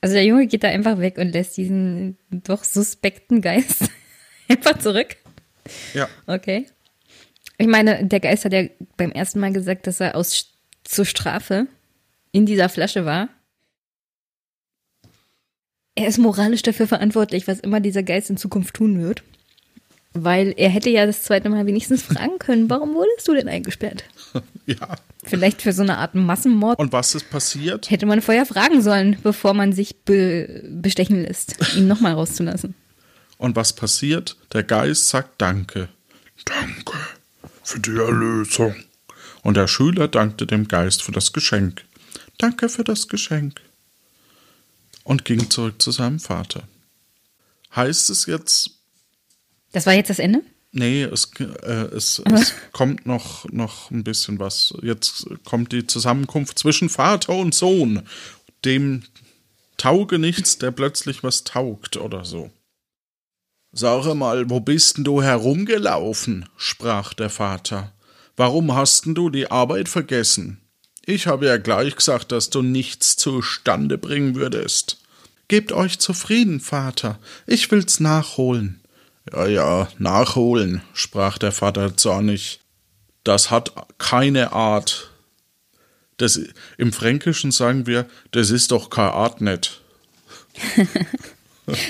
Also 0.00 0.14
der 0.14 0.24
Junge 0.24 0.46
geht 0.46 0.62
da 0.62 0.68
einfach 0.68 0.98
weg 0.98 1.18
und 1.18 1.32
lässt 1.32 1.56
diesen 1.56 2.18
doch 2.30 2.62
suspekten 2.62 3.40
Geist 3.40 3.90
einfach 4.48 4.78
zurück. 4.78 5.16
Ja. 5.94 6.08
Okay. 6.28 6.66
Ich 7.58 7.66
meine, 7.66 8.04
der 8.04 8.20
Geist 8.20 8.44
hat 8.44 8.52
ja 8.52 8.64
beim 8.96 9.10
ersten 9.10 9.40
Mal 9.40 9.52
gesagt, 9.52 9.86
dass 9.86 9.98
er 9.98 10.14
aus 10.14 10.52
zur 10.84 11.06
Strafe 11.06 11.66
in 12.30 12.46
dieser 12.46 12.68
Flasche 12.68 13.04
war. 13.04 13.30
Er 15.94 16.06
ist 16.06 16.18
moralisch 16.18 16.62
dafür 16.62 16.86
verantwortlich, 16.86 17.48
was 17.48 17.60
immer 17.60 17.80
dieser 17.80 18.02
Geist 18.02 18.28
in 18.28 18.36
Zukunft 18.36 18.74
tun 18.74 19.00
wird. 19.00 19.24
Weil 20.24 20.54
er 20.56 20.68
hätte 20.68 20.90
ja 20.90 21.06
das 21.06 21.22
zweite 21.22 21.48
Mal 21.48 21.66
wenigstens 21.66 22.02
fragen 22.02 22.38
können, 22.38 22.70
warum 22.70 22.94
wurdest 22.94 23.26
du 23.28 23.34
denn 23.34 23.48
eingesperrt? 23.48 24.04
Ja. 24.66 24.96
Vielleicht 25.22 25.62
für 25.62 25.72
so 25.72 25.82
eine 25.82 25.98
Art 25.98 26.16
Massenmord. 26.16 26.80
Und 26.80 26.92
was 26.92 27.14
ist 27.14 27.30
passiert? 27.30 27.88
Hätte 27.88 28.04
man 28.04 28.20
vorher 28.20 28.44
fragen 28.46 28.82
sollen, 28.82 29.16
bevor 29.22 29.54
man 29.54 29.72
sich 29.72 29.94
be 30.04 30.64
bestechen 30.68 31.22
lässt, 31.22 31.56
ihn 31.76 31.86
nochmal 31.86 32.14
rauszulassen. 32.14 32.74
Und 33.38 33.54
was 33.54 33.72
passiert? 33.72 34.36
Der 34.52 34.64
Geist 34.64 35.08
sagt 35.08 35.40
Danke. 35.40 35.88
Danke 36.44 36.98
für 37.62 37.80
die 37.80 37.96
Erlösung. 37.96 38.74
Und 39.42 39.56
der 39.56 39.68
Schüler 39.68 40.08
dankte 40.08 40.46
dem 40.46 40.68
Geist 40.68 41.02
für 41.02 41.12
das 41.12 41.32
Geschenk. 41.32 41.84
Danke 42.38 42.68
für 42.68 42.84
das 42.84 43.08
Geschenk. 43.08 43.60
Und 45.04 45.24
ging 45.24 45.50
zurück 45.50 45.80
zu 45.80 45.90
seinem 45.92 46.18
Vater. 46.18 46.64
Heißt 47.74 48.10
es 48.10 48.26
jetzt. 48.26 48.75
Das 49.76 49.84
war 49.84 49.92
jetzt 49.92 50.08
das 50.08 50.20
Ende? 50.20 50.40
Nee, 50.72 51.02
es, 51.02 51.32
äh, 51.38 51.72
es, 51.94 52.22
es 52.32 52.54
kommt 52.72 53.04
noch, 53.04 53.44
noch 53.52 53.90
ein 53.90 54.04
bisschen 54.04 54.38
was. 54.38 54.72
Jetzt 54.80 55.26
kommt 55.44 55.70
die 55.70 55.86
Zusammenkunft 55.86 56.58
zwischen 56.58 56.88
Vater 56.88 57.34
und 57.34 57.54
Sohn. 57.54 58.00
Dem 58.64 59.02
tauge 59.76 60.18
nichts, 60.18 60.56
der 60.56 60.70
plötzlich 60.70 61.22
was 61.22 61.44
taugt 61.44 61.98
oder 61.98 62.24
so. 62.24 62.50
Sag 63.70 64.14
mal, 64.14 64.48
wo 64.48 64.60
bist 64.60 64.96
denn 64.96 65.04
du 65.04 65.20
herumgelaufen? 65.20 66.48
sprach 66.56 67.12
der 67.12 67.28
Vater. 67.28 67.92
Warum 68.34 68.74
hast 68.74 69.04
denn 69.04 69.14
du 69.14 69.28
die 69.28 69.50
Arbeit 69.50 69.90
vergessen? 69.90 70.58
Ich 71.04 71.26
habe 71.26 71.44
ja 71.44 71.58
gleich 71.58 71.96
gesagt, 71.96 72.32
dass 72.32 72.48
du 72.48 72.62
nichts 72.62 73.16
zustande 73.16 73.98
bringen 73.98 74.36
würdest. 74.36 74.96
Gebt 75.48 75.70
euch 75.72 75.98
zufrieden, 75.98 76.60
Vater, 76.60 77.18
ich 77.46 77.70
will's 77.70 78.00
nachholen. 78.00 78.80
Ja, 79.32 79.46
ja, 79.46 79.88
nachholen, 79.98 80.82
sprach 80.92 81.38
der 81.38 81.52
Vater 81.52 81.96
zornig. 81.96 82.60
Das 83.24 83.50
hat 83.50 83.72
keine 83.98 84.52
Art. 84.52 85.10
Das, 86.16 86.40
Im 86.78 86.92
Fränkischen 86.92 87.50
sagen 87.50 87.86
wir, 87.86 88.06
das 88.30 88.50
ist 88.50 88.70
doch 88.70 88.88
keine 88.88 89.12
Art 89.12 89.40
nicht. 89.40 89.82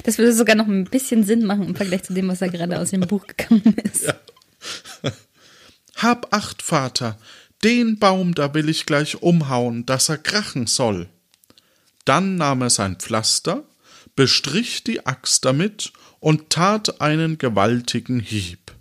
das 0.05 0.18
würde 0.18 0.33
sogar 0.33 0.57
noch 0.57 0.66
ein 0.66 0.85
bisschen 0.85 1.25
Sinn 1.25 1.44
machen 1.44 1.66
im 1.66 1.77
Vergleich 1.77 2.05
zu 2.05 2.14
dem, 2.14 2.29
was 2.29 2.38
da 2.38 2.49
gerade 2.49 2.79
aus 2.79 2.90
dem 2.90 3.03
Buch 3.03 3.27
gekommen 3.27 3.77
ist. 3.92 4.05
Ja. 4.07 4.14
Hab 5.96 6.35
acht, 6.35 6.62
Vater, 6.62 7.18
den 7.64 7.99
Baum 7.99 8.35
da 8.35 8.53
will 8.55 8.68
ich 8.68 8.87
gleich 8.87 9.22
umhauen, 9.22 9.87
dass 9.87 10.09
er 10.09 10.18
krachen 10.18 10.66
soll. 10.66 11.09
Dann 12.05 12.37
nahm 12.37 12.62
er 12.62 12.70
sein 12.70 12.96
Pflaster, 12.96 13.64
bestrich 14.16 14.83
die 14.83 15.07
Axt 15.07 15.44
damit 15.44 15.92
und 16.18 16.50
tat 16.50 17.00
einen 17.00 17.38
gewaltigen 17.38 18.18
Hieb. 18.18 18.72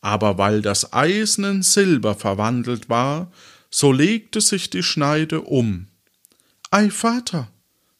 Aber 0.00 0.38
weil 0.38 0.62
das 0.62 0.92
Eisen 0.92 1.44
in 1.44 1.62
Silber 1.62 2.14
verwandelt 2.14 2.88
war, 2.88 3.30
so 3.70 3.92
legte 3.92 4.40
sich 4.40 4.70
die 4.70 4.82
Schneide 4.82 5.42
um. 5.42 5.88
Ei, 6.70 6.90
Vater, 6.90 7.48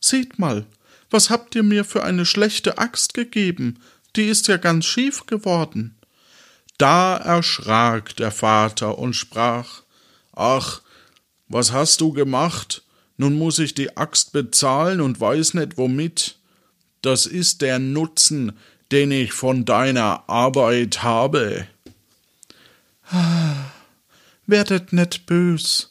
seht 0.01 0.39
mal, 0.39 0.65
was 1.11 1.31
habt 1.31 1.55
ihr 1.55 1.63
mir 1.63 1.85
für 1.85 2.05
eine 2.05 2.25
schlechte 2.25 2.79
Axt 2.79 3.15
gegeben? 3.15 3.81
Die 4.17 4.25
ist 4.25 4.49
ja 4.49 4.57
ganz 4.57 4.87
schief 4.87 5.27
geworden. 5.27 5.97
Da 6.79 7.17
erschrak 7.17 8.15
der 8.17 8.31
Vater 8.31 8.99
und 8.99 9.15
sprach 9.15 9.83
Ach, 10.33 10.81
was 11.49 11.73
hast 11.73 12.01
du 12.01 12.13
gemacht? 12.13 12.85
Nun 13.17 13.35
muss 13.35 13.59
ich 13.59 13.75
die 13.75 13.97
Axt 13.97 14.33
bezahlen 14.33 15.01
und 15.01 15.21
weiß 15.21 15.55
nicht 15.55 15.77
womit. 15.77 16.38
Das 17.03 17.27
ist 17.27 17.63
der 17.63 17.79
Nutzen, 17.79 18.53
den 18.91 19.11
ich 19.11 19.33
von 19.33 19.65
deiner 19.65 20.29
Arbeit 20.29 21.03
habe. 21.03 21.67
Werdet 24.47 24.93
nicht 24.93 25.27
bös, 25.27 25.89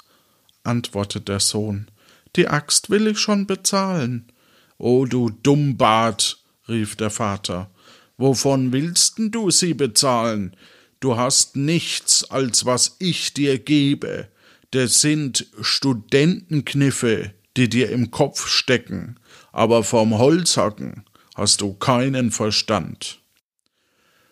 antwortet 0.63 1.27
der 1.27 1.39
Sohn. 1.39 1.87
Die 2.35 2.47
Axt 2.47 2.89
will 2.89 3.07
ich 3.07 3.19
schon 3.19 3.47
bezahlen. 3.47 4.31
O 4.77 5.05
du 5.05 5.29
Dummbart, 5.29 6.37
rief 6.67 6.95
der 6.95 7.09
Vater, 7.09 7.69
wovon 8.17 8.71
willst 8.71 9.15
du 9.17 9.49
sie 9.49 9.73
bezahlen? 9.73 10.55
Du 10.99 11.17
hast 11.17 11.55
nichts, 11.55 12.29
als 12.29 12.65
was 12.65 12.95
ich 12.99 13.33
dir 13.33 13.59
gebe. 13.59 14.27
Das 14.71 15.01
sind 15.01 15.47
Studentenkniffe, 15.61 17.33
die 17.57 17.69
dir 17.69 17.89
im 17.89 18.11
Kopf 18.11 18.47
stecken, 18.47 19.19
aber 19.51 19.83
vom 19.83 20.17
Holzhacken 20.17 21.03
hast 21.35 21.61
du 21.61 21.73
keinen 21.73 22.31
Verstand. 22.31 23.19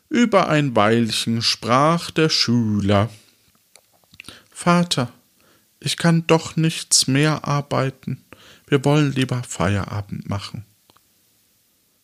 Über 0.09 0.47
ein 0.47 0.75
Weilchen 0.75 1.41
sprach 1.41 2.11
der 2.11 2.29
Schüler 2.29 3.09
Vater, 4.51 5.11
ich 5.81 5.97
kann 5.97 6.25
doch 6.27 6.55
nichts 6.55 7.07
mehr 7.07 7.45
arbeiten. 7.45 8.23
Wir 8.67 8.85
wollen 8.85 9.11
lieber 9.11 9.43
Feierabend 9.43 10.29
machen. 10.29 10.65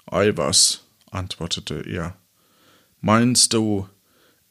Ei 0.05 0.35
was, 0.35 0.83
antwortete 1.09 1.81
er. 1.87 2.17
Meinst 2.99 3.53
du, 3.53 3.87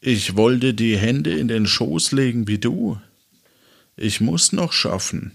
ich 0.00 0.35
wollte 0.35 0.72
die 0.72 0.96
Hände 0.96 1.38
in 1.38 1.46
den 1.46 1.66
Schoß 1.66 2.12
legen 2.12 2.48
wie 2.48 2.59
du? 2.59 2.98
Ich 3.96 4.20
muss 4.22 4.52
noch 4.52 4.72
schaffen. 4.72 5.35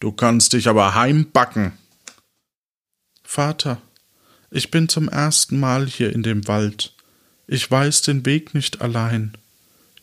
Du 0.00 0.12
kannst 0.12 0.52
dich 0.52 0.68
aber 0.68 0.94
heimbacken. 0.94 1.72
Vater, 3.22 3.82
ich 4.50 4.70
bin 4.70 4.88
zum 4.88 5.08
ersten 5.08 5.58
Mal 5.58 5.86
hier 5.86 6.12
in 6.12 6.22
dem 6.22 6.46
Wald. 6.48 6.94
Ich 7.46 7.70
weiß 7.70 8.02
den 8.02 8.24
Weg 8.24 8.54
nicht 8.54 8.80
allein. 8.80 9.36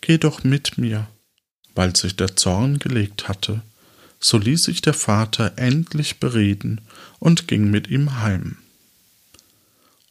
Geh 0.01 0.17
doch 0.17 0.43
mit 0.43 0.77
mir. 0.77 1.07
Weil 1.73 1.95
sich 1.95 2.15
der 2.15 2.35
Zorn 2.35 2.79
gelegt 2.79 3.27
hatte, 3.27 3.61
so 4.19 4.37
ließ 4.37 4.63
sich 4.63 4.81
der 4.81 4.93
Vater 4.93 5.53
endlich 5.57 6.19
bereden 6.19 6.81
und 7.19 7.47
ging 7.47 7.69
mit 7.69 7.89
ihm 7.89 8.21
heim. 8.21 8.57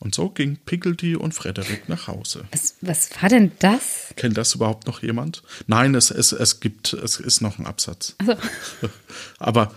Und 0.05 0.15
so 0.15 0.29
ging 0.29 0.59
Pickelty 0.67 1.17
und 1.17 1.33
Frederik 1.33 1.89
nach 1.89 2.09
Hause. 2.09 2.45
Was, 2.53 2.75
was 2.83 3.11
war 3.23 3.31
denn 3.31 3.53
das? 3.59 4.13
Kennt 4.17 4.37
das 4.37 4.55
überhaupt 4.55 4.87
noch 4.87 5.03
jemand? 5.03 5.43
Nein, 5.67 5.95
es, 5.95 6.11
es, 6.11 6.33
es 6.33 6.61
gibt, 6.61 6.93
es 6.93 7.19
ist 7.19 7.41
noch 7.41 7.59
ein 7.59 7.65
Absatz. 7.67 8.15
Also. 8.19 8.37
Aber 9.39 9.75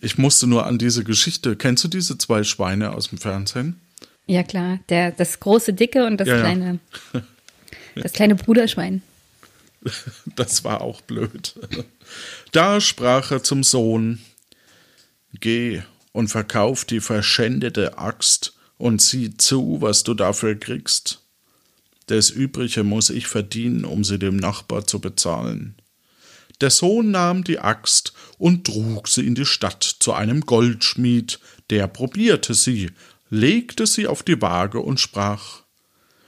ich 0.00 0.18
musste 0.18 0.48
nur 0.48 0.66
an 0.66 0.78
diese 0.78 1.04
Geschichte. 1.04 1.54
Kennst 1.54 1.84
du 1.84 1.88
diese 1.88 2.18
zwei 2.18 2.42
Schweine 2.42 2.90
aus 2.92 3.10
dem 3.10 3.18
Fernsehen? 3.18 3.80
Ja, 4.26 4.42
klar. 4.42 4.80
Der, 4.88 5.12
das 5.12 5.38
große 5.38 5.72
Dicke 5.72 6.04
und 6.04 6.18
das 6.18 6.26
Ja, 6.28 6.34
ja. 6.36 6.40
kleine. 6.42 6.78
Das 7.94 8.12
kleine 8.12 8.34
Bruderschwein. 8.34 9.02
Das 10.36 10.64
war 10.64 10.80
auch 10.80 11.00
blöd. 11.00 11.54
Da 12.52 12.80
sprach 12.80 13.30
er 13.30 13.42
zum 13.44 13.62
Sohn: 13.62 14.18
Geh 15.34 15.82
und 16.12 16.28
verkauf 16.28 16.84
die 16.84 17.00
verschändete 17.00 17.96
Axt 17.98 18.57
und 18.78 19.02
sieh 19.02 19.36
zu, 19.36 19.78
was 19.80 20.04
du 20.04 20.14
dafür 20.14 20.54
kriegst. 20.54 21.20
Das 22.06 22.30
Übrige 22.30 22.84
muss 22.84 23.10
ich 23.10 23.26
verdienen, 23.26 23.84
um 23.84 24.02
sie 24.02 24.18
dem 24.18 24.36
Nachbar 24.36 24.86
zu 24.86 25.00
bezahlen. 25.00 25.74
Der 26.60 26.70
Sohn 26.70 27.10
nahm 27.10 27.44
die 27.44 27.58
Axt 27.58 28.14
und 28.38 28.66
trug 28.66 29.08
sie 29.08 29.26
in 29.26 29.34
die 29.34 29.46
Stadt 29.46 29.82
zu 29.82 30.12
einem 30.12 30.40
Goldschmied, 30.40 31.38
der 31.70 31.86
probierte 31.86 32.54
sie, 32.54 32.90
legte 33.30 33.86
sie 33.86 34.06
auf 34.06 34.22
die 34.22 34.40
Waage 34.40 34.80
und 34.80 34.98
sprach 34.98 35.62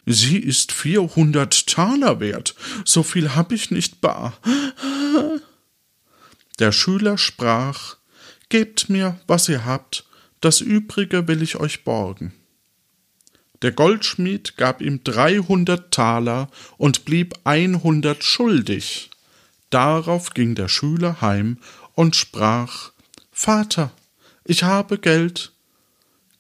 Sie 0.07 0.39
ist 0.39 0.73
vierhundert 0.73 1.67
Taler 1.67 2.21
wert, 2.21 2.55
so 2.85 3.03
viel 3.03 3.35
hab 3.35 3.53
ich 3.53 3.71
nicht 3.71 4.01
bar. 4.01 4.39
Der 6.59 6.73
Schüler 6.73 7.17
sprach 7.17 7.97
Gebt 8.49 8.89
mir, 8.89 9.21
was 9.29 9.49
ihr 9.49 9.65
habt, 9.65 10.05
das 10.41 10.61
übrige 10.61 11.29
will 11.29 11.43
ich 11.43 11.57
euch 11.57 11.85
borgen. 11.85 12.33
Der 13.63 13.73
Goldschmied 13.73 14.57
gab 14.57 14.81
ihm 14.81 15.05
dreihundert 15.05 15.93
Taler 15.93 16.49
und 16.79 17.05
blieb 17.05 17.35
einhundert 17.45 18.25
schuldig. 18.25 19.11
Darauf 19.69 20.31
ging 20.31 20.55
der 20.55 20.69
Schüler 20.69 21.21
heim 21.21 21.59
und 21.95 22.17
sprach 22.17 22.93
Vater, 23.33 23.93
ich 24.45 24.63
habe 24.63 24.99
Geld. 24.99 25.53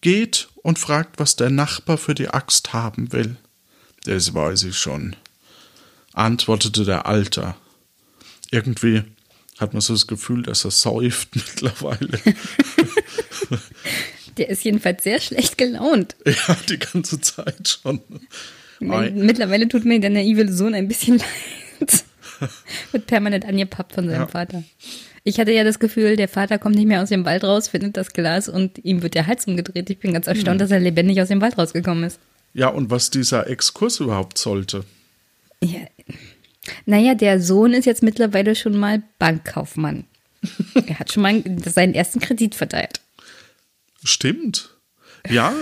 Geht 0.00 0.48
und 0.62 0.78
fragt, 0.78 1.18
was 1.18 1.36
der 1.36 1.50
Nachbar 1.50 1.98
für 1.98 2.14
die 2.14 2.28
Axt 2.28 2.72
haben 2.72 3.12
will. 3.12 3.36
Das 4.04 4.32
weiß 4.32 4.62
ich 4.64 4.78
schon. 4.78 5.14
Antwortete 6.14 6.84
der 6.84 7.06
Alter. 7.06 7.56
Irgendwie 8.50 9.04
hat 9.58 9.74
man 9.74 9.82
so 9.82 9.92
das 9.92 10.06
Gefühl, 10.06 10.42
dass 10.42 10.64
er 10.64 10.70
säuft 10.70 11.36
mittlerweile. 11.36 12.18
Der 14.36 14.48
ist 14.48 14.64
jedenfalls 14.64 15.02
sehr 15.02 15.20
schlecht 15.20 15.58
gelaunt. 15.58 16.16
ja, 16.26 16.56
die 16.68 16.78
ganze 16.78 17.20
Zeit 17.20 17.68
schon. 17.82 18.00
Ei. 18.80 19.10
Mittlerweile 19.10 19.68
tut 19.68 19.84
mir 19.84 20.00
der 20.00 20.10
naive 20.10 20.50
Sohn 20.52 20.74
ein 20.74 20.88
bisschen 20.88 21.18
leid. 21.80 22.04
Wird 22.92 23.06
permanent 23.06 23.44
angepappt 23.44 23.94
von 23.94 24.06
seinem 24.06 24.20
Ja. 24.22 24.26
Vater. 24.26 24.62
Ich 25.24 25.38
hatte 25.38 25.52
ja 25.52 25.64
das 25.64 25.78
Gefühl, 25.78 26.16
der 26.16 26.28
Vater 26.28 26.58
kommt 26.58 26.76
nicht 26.76 26.86
mehr 26.86 27.02
aus 27.02 27.10
dem 27.10 27.26
Wald 27.26 27.44
raus, 27.44 27.68
findet 27.68 27.98
das 27.98 28.12
Glas 28.14 28.48
und 28.48 28.82
ihm 28.82 29.02
wird 29.02 29.14
der 29.14 29.26
Hals 29.26 29.46
umgedreht. 29.46 29.90
Ich 29.90 29.98
bin 29.98 30.14
ganz 30.14 30.26
erstaunt, 30.26 30.54
Hm. 30.54 30.58
dass 30.60 30.70
er 30.70 30.80
lebendig 30.80 31.20
aus 31.20 31.28
dem 31.28 31.42
Wald 31.42 31.58
rausgekommen 31.58 32.04
ist. 32.04 32.18
Ja, 32.54 32.68
und 32.68 32.88
was 32.90 33.10
dieser 33.10 33.46
Exkurs 33.48 34.00
überhaupt 34.00 34.38
sollte. 34.38 34.84
Ja. 35.62 35.80
Naja, 36.86 37.14
der 37.14 37.40
Sohn 37.42 37.74
ist 37.74 37.84
jetzt 37.84 38.02
mittlerweile 38.02 38.54
schon 38.54 38.76
mal 38.78 39.02
Bankkaufmann. 39.18 40.04
er 40.86 40.98
hat 40.98 41.12
schon 41.12 41.22
mal 41.22 41.42
seinen 41.66 41.92
ersten 41.94 42.20
Kredit 42.20 42.54
verteilt. 42.54 43.00
Stimmt. 44.04 44.76
Ja, 45.28 45.54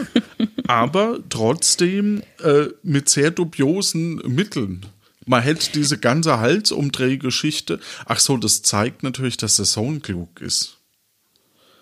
aber 0.66 1.18
trotzdem 1.28 2.22
äh, 2.42 2.66
mit 2.82 3.08
sehr 3.08 3.30
dubiosen 3.30 4.16
Mitteln. 4.26 4.86
Man 5.26 5.42
hätte 5.42 5.72
diese 5.72 5.98
ganze 5.98 6.38
Halsumdrehgeschichte. 6.38 7.80
Ach 8.06 8.18
so, 8.18 8.36
das 8.36 8.62
zeigt 8.62 9.02
natürlich, 9.02 9.36
dass 9.36 9.56
der 9.56 9.64
Sohn 9.66 10.00
klug 10.00 10.40
ist. 10.40 10.78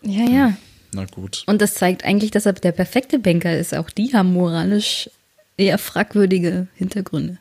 Ja, 0.03 0.25
ja. 0.29 0.57
Na 0.93 1.05
gut. 1.05 1.45
Und 1.47 1.61
das 1.61 1.75
zeigt 1.75 2.05
eigentlich, 2.05 2.31
dass 2.31 2.47
er 2.47 2.55
der 2.55 2.73
perfekte 2.73 3.19
Banker 3.19 3.57
ist. 3.57 3.75
Auch 3.75 3.91
die 3.91 4.15
haben 4.15 4.33
moralisch 4.33 5.11
eher 5.57 5.79
fragwürdige 5.79 6.69
Hintergründe. 6.75 7.39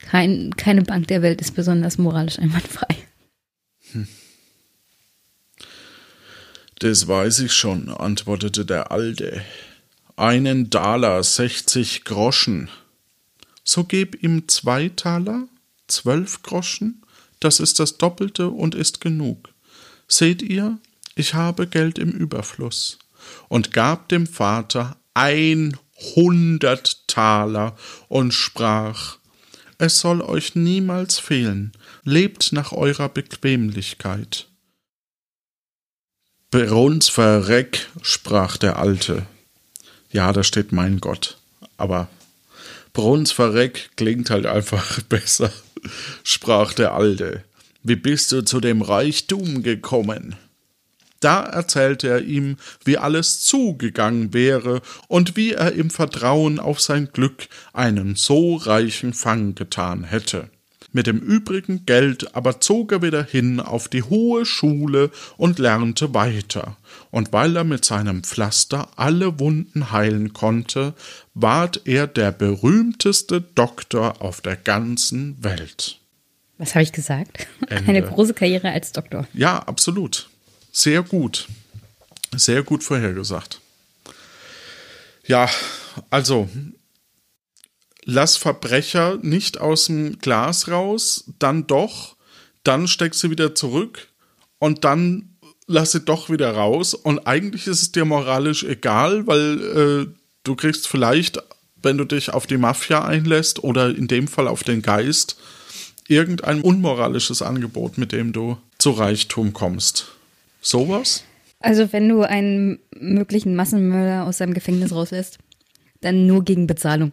Kein, 0.00 0.54
keine 0.56 0.82
Bank 0.82 1.08
der 1.08 1.22
Welt 1.22 1.40
ist 1.40 1.54
besonders 1.54 1.98
moralisch 1.98 2.38
einwandfrei. 2.38 2.96
Das 6.80 7.08
weiß 7.08 7.40
ich 7.40 7.52
schon, 7.52 7.88
antwortete 7.88 8.64
der 8.64 8.92
Alte. 8.92 9.42
Einen 10.16 10.70
Daler, 10.70 11.22
sechzig 11.22 12.04
Groschen. 12.04 12.70
So 13.64 13.84
geb 13.84 14.22
ihm 14.22 14.48
zwei 14.48 14.88
Taler, 14.88 15.48
zwölf 15.88 16.42
Groschen, 16.42 17.02
das 17.40 17.60
ist 17.60 17.78
das 17.78 17.98
Doppelte 17.98 18.48
und 18.48 18.74
ist 18.74 19.00
genug. 19.00 19.48
Seht 20.06 20.42
ihr, 20.42 20.78
ich 21.14 21.34
habe 21.34 21.66
Geld 21.66 21.98
im 21.98 22.10
Überfluss. 22.10 22.98
Und 23.48 23.72
gab 23.72 24.08
dem 24.08 24.26
Vater 24.26 24.96
einhundert 25.14 27.08
Taler 27.08 27.76
und 28.08 28.32
sprach, 28.32 29.18
es 29.78 30.00
soll 30.00 30.20
euch 30.22 30.54
niemals 30.54 31.18
fehlen, 31.18 31.72
lebt 32.04 32.52
nach 32.52 32.72
eurer 32.72 33.08
Bequemlichkeit. 33.08 34.47
Bruns 36.50 37.10
verreck, 37.10 37.88
sprach 38.00 38.56
der 38.56 38.78
Alte. 38.78 39.26
Ja, 40.10 40.32
da 40.32 40.42
steht 40.42 40.72
mein 40.72 40.98
Gott, 40.98 41.36
aber 41.76 42.08
Bruns 42.94 43.32
verreck 43.32 43.90
klingt 43.96 44.30
halt 44.30 44.46
einfach 44.46 45.02
besser, 45.10 45.52
sprach 46.24 46.72
der 46.72 46.94
Alte. 46.94 47.44
Wie 47.82 47.96
bist 47.96 48.32
du 48.32 48.42
zu 48.42 48.60
dem 48.60 48.80
Reichtum 48.80 49.62
gekommen? 49.62 50.36
Da 51.20 51.42
erzählte 51.42 52.08
er 52.08 52.22
ihm, 52.22 52.56
wie 52.82 52.96
alles 52.96 53.42
zugegangen 53.42 54.32
wäre 54.32 54.80
und 55.06 55.36
wie 55.36 55.52
er 55.52 55.72
im 55.72 55.90
Vertrauen 55.90 56.60
auf 56.60 56.80
sein 56.80 57.10
Glück 57.12 57.48
einen 57.74 58.16
so 58.16 58.56
reichen 58.56 59.12
Fang 59.12 59.54
getan 59.54 60.04
hätte. 60.04 60.48
Mit 60.92 61.06
dem 61.06 61.18
übrigen 61.18 61.84
Geld 61.84 62.34
aber 62.34 62.60
zog 62.60 62.92
er 62.92 63.02
wieder 63.02 63.22
hin 63.22 63.60
auf 63.60 63.88
die 63.88 64.02
hohe 64.02 64.46
Schule 64.46 65.10
und 65.36 65.58
lernte 65.58 66.14
weiter. 66.14 66.76
Und 67.10 67.32
weil 67.32 67.56
er 67.56 67.64
mit 67.64 67.84
seinem 67.84 68.24
Pflaster 68.24 68.88
alle 68.96 69.38
Wunden 69.38 69.92
heilen 69.92 70.32
konnte, 70.32 70.94
ward 71.34 71.82
er 71.84 72.06
der 72.06 72.32
berühmteste 72.32 73.40
Doktor 73.40 74.22
auf 74.22 74.40
der 74.40 74.56
ganzen 74.56 75.42
Welt. 75.42 75.98
Was 76.56 76.74
habe 76.74 76.82
ich 76.82 76.92
gesagt? 76.92 77.46
Ende. 77.68 77.88
Eine 77.88 78.02
große 78.02 78.34
Karriere 78.34 78.70
als 78.70 78.92
Doktor. 78.92 79.28
Ja, 79.34 79.58
absolut. 79.60 80.28
sehr 80.72 81.02
gut. 81.02 81.48
Sehr 82.34 82.62
gut 82.62 82.82
vorhergesagt. 82.82 83.60
Ja, 85.26 85.48
also 86.10 86.48
lass 88.10 88.38
Verbrecher 88.38 89.18
nicht 89.20 89.60
aus 89.60 89.84
dem 89.84 90.18
Glas 90.18 90.68
raus, 90.68 91.24
dann 91.38 91.66
doch, 91.66 92.16
dann 92.64 92.88
steck 92.88 93.14
sie 93.14 93.30
wieder 93.30 93.54
zurück 93.54 94.08
und 94.58 94.84
dann 94.84 95.36
lass 95.66 95.92
sie 95.92 96.00
doch 96.00 96.30
wieder 96.30 96.52
raus. 96.52 96.94
Und 96.94 97.26
eigentlich 97.26 97.66
ist 97.66 97.82
es 97.82 97.92
dir 97.92 98.06
moralisch 98.06 98.64
egal, 98.64 99.26
weil 99.26 99.60
äh, 99.60 100.06
du 100.42 100.56
kriegst 100.56 100.88
vielleicht, 100.88 101.38
wenn 101.82 101.98
du 101.98 102.06
dich 102.06 102.32
auf 102.32 102.46
die 102.46 102.56
Mafia 102.56 103.04
einlässt 103.04 103.62
oder 103.62 103.94
in 103.94 104.08
dem 104.08 104.26
Fall 104.26 104.48
auf 104.48 104.64
den 104.64 104.80
Geist, 104.80 105.36
irgendein 106.08 106.62
unmoralisches 106.62 107.42
Angebot, 107.42 107.98
mit 107.98 108.12
dem 108.12 108.32
du 108.32 108.56
zu 108.78 108.92
Reichtum 108.92 109.52
kommst. 109.52 110.06
Sowas? 110.62 111.24
Also 111.60 111.92
wenn 111.92 112.08
du 112.08 112.22
einen 112.22 112.78
möglichen 112.98 113.54
Massenmörder 113.54 114.24
aus 114.24 114.38
seinem 114.38 114.54
Gefängnis 114.54 114.92
rauslässt, 114.92 115.38
dann 116.00 116.26
nur 116.26 116.44
gegen 116.44 116.66
Bezahlung. 116.66 117.12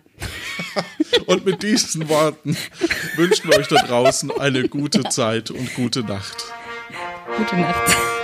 und 1.26 1.46
mit 1.46 1.64
diesen 1.64 2.10
Worten 2.10 2.56
wünschen 3.16 3.50
wir 3.50 3.58
euch 3.58 3.68
da 3.68 3.78
draußen 3.78 4.32
eine 4.32 4.68
gute 4.68 5.04
Zeit 5.10 5.52
und 5.52 5.74
gute 5.76 6.04
Nacht. 6.04 6.46
Gute 7.38 7.56
Nacht. 7.58 8.15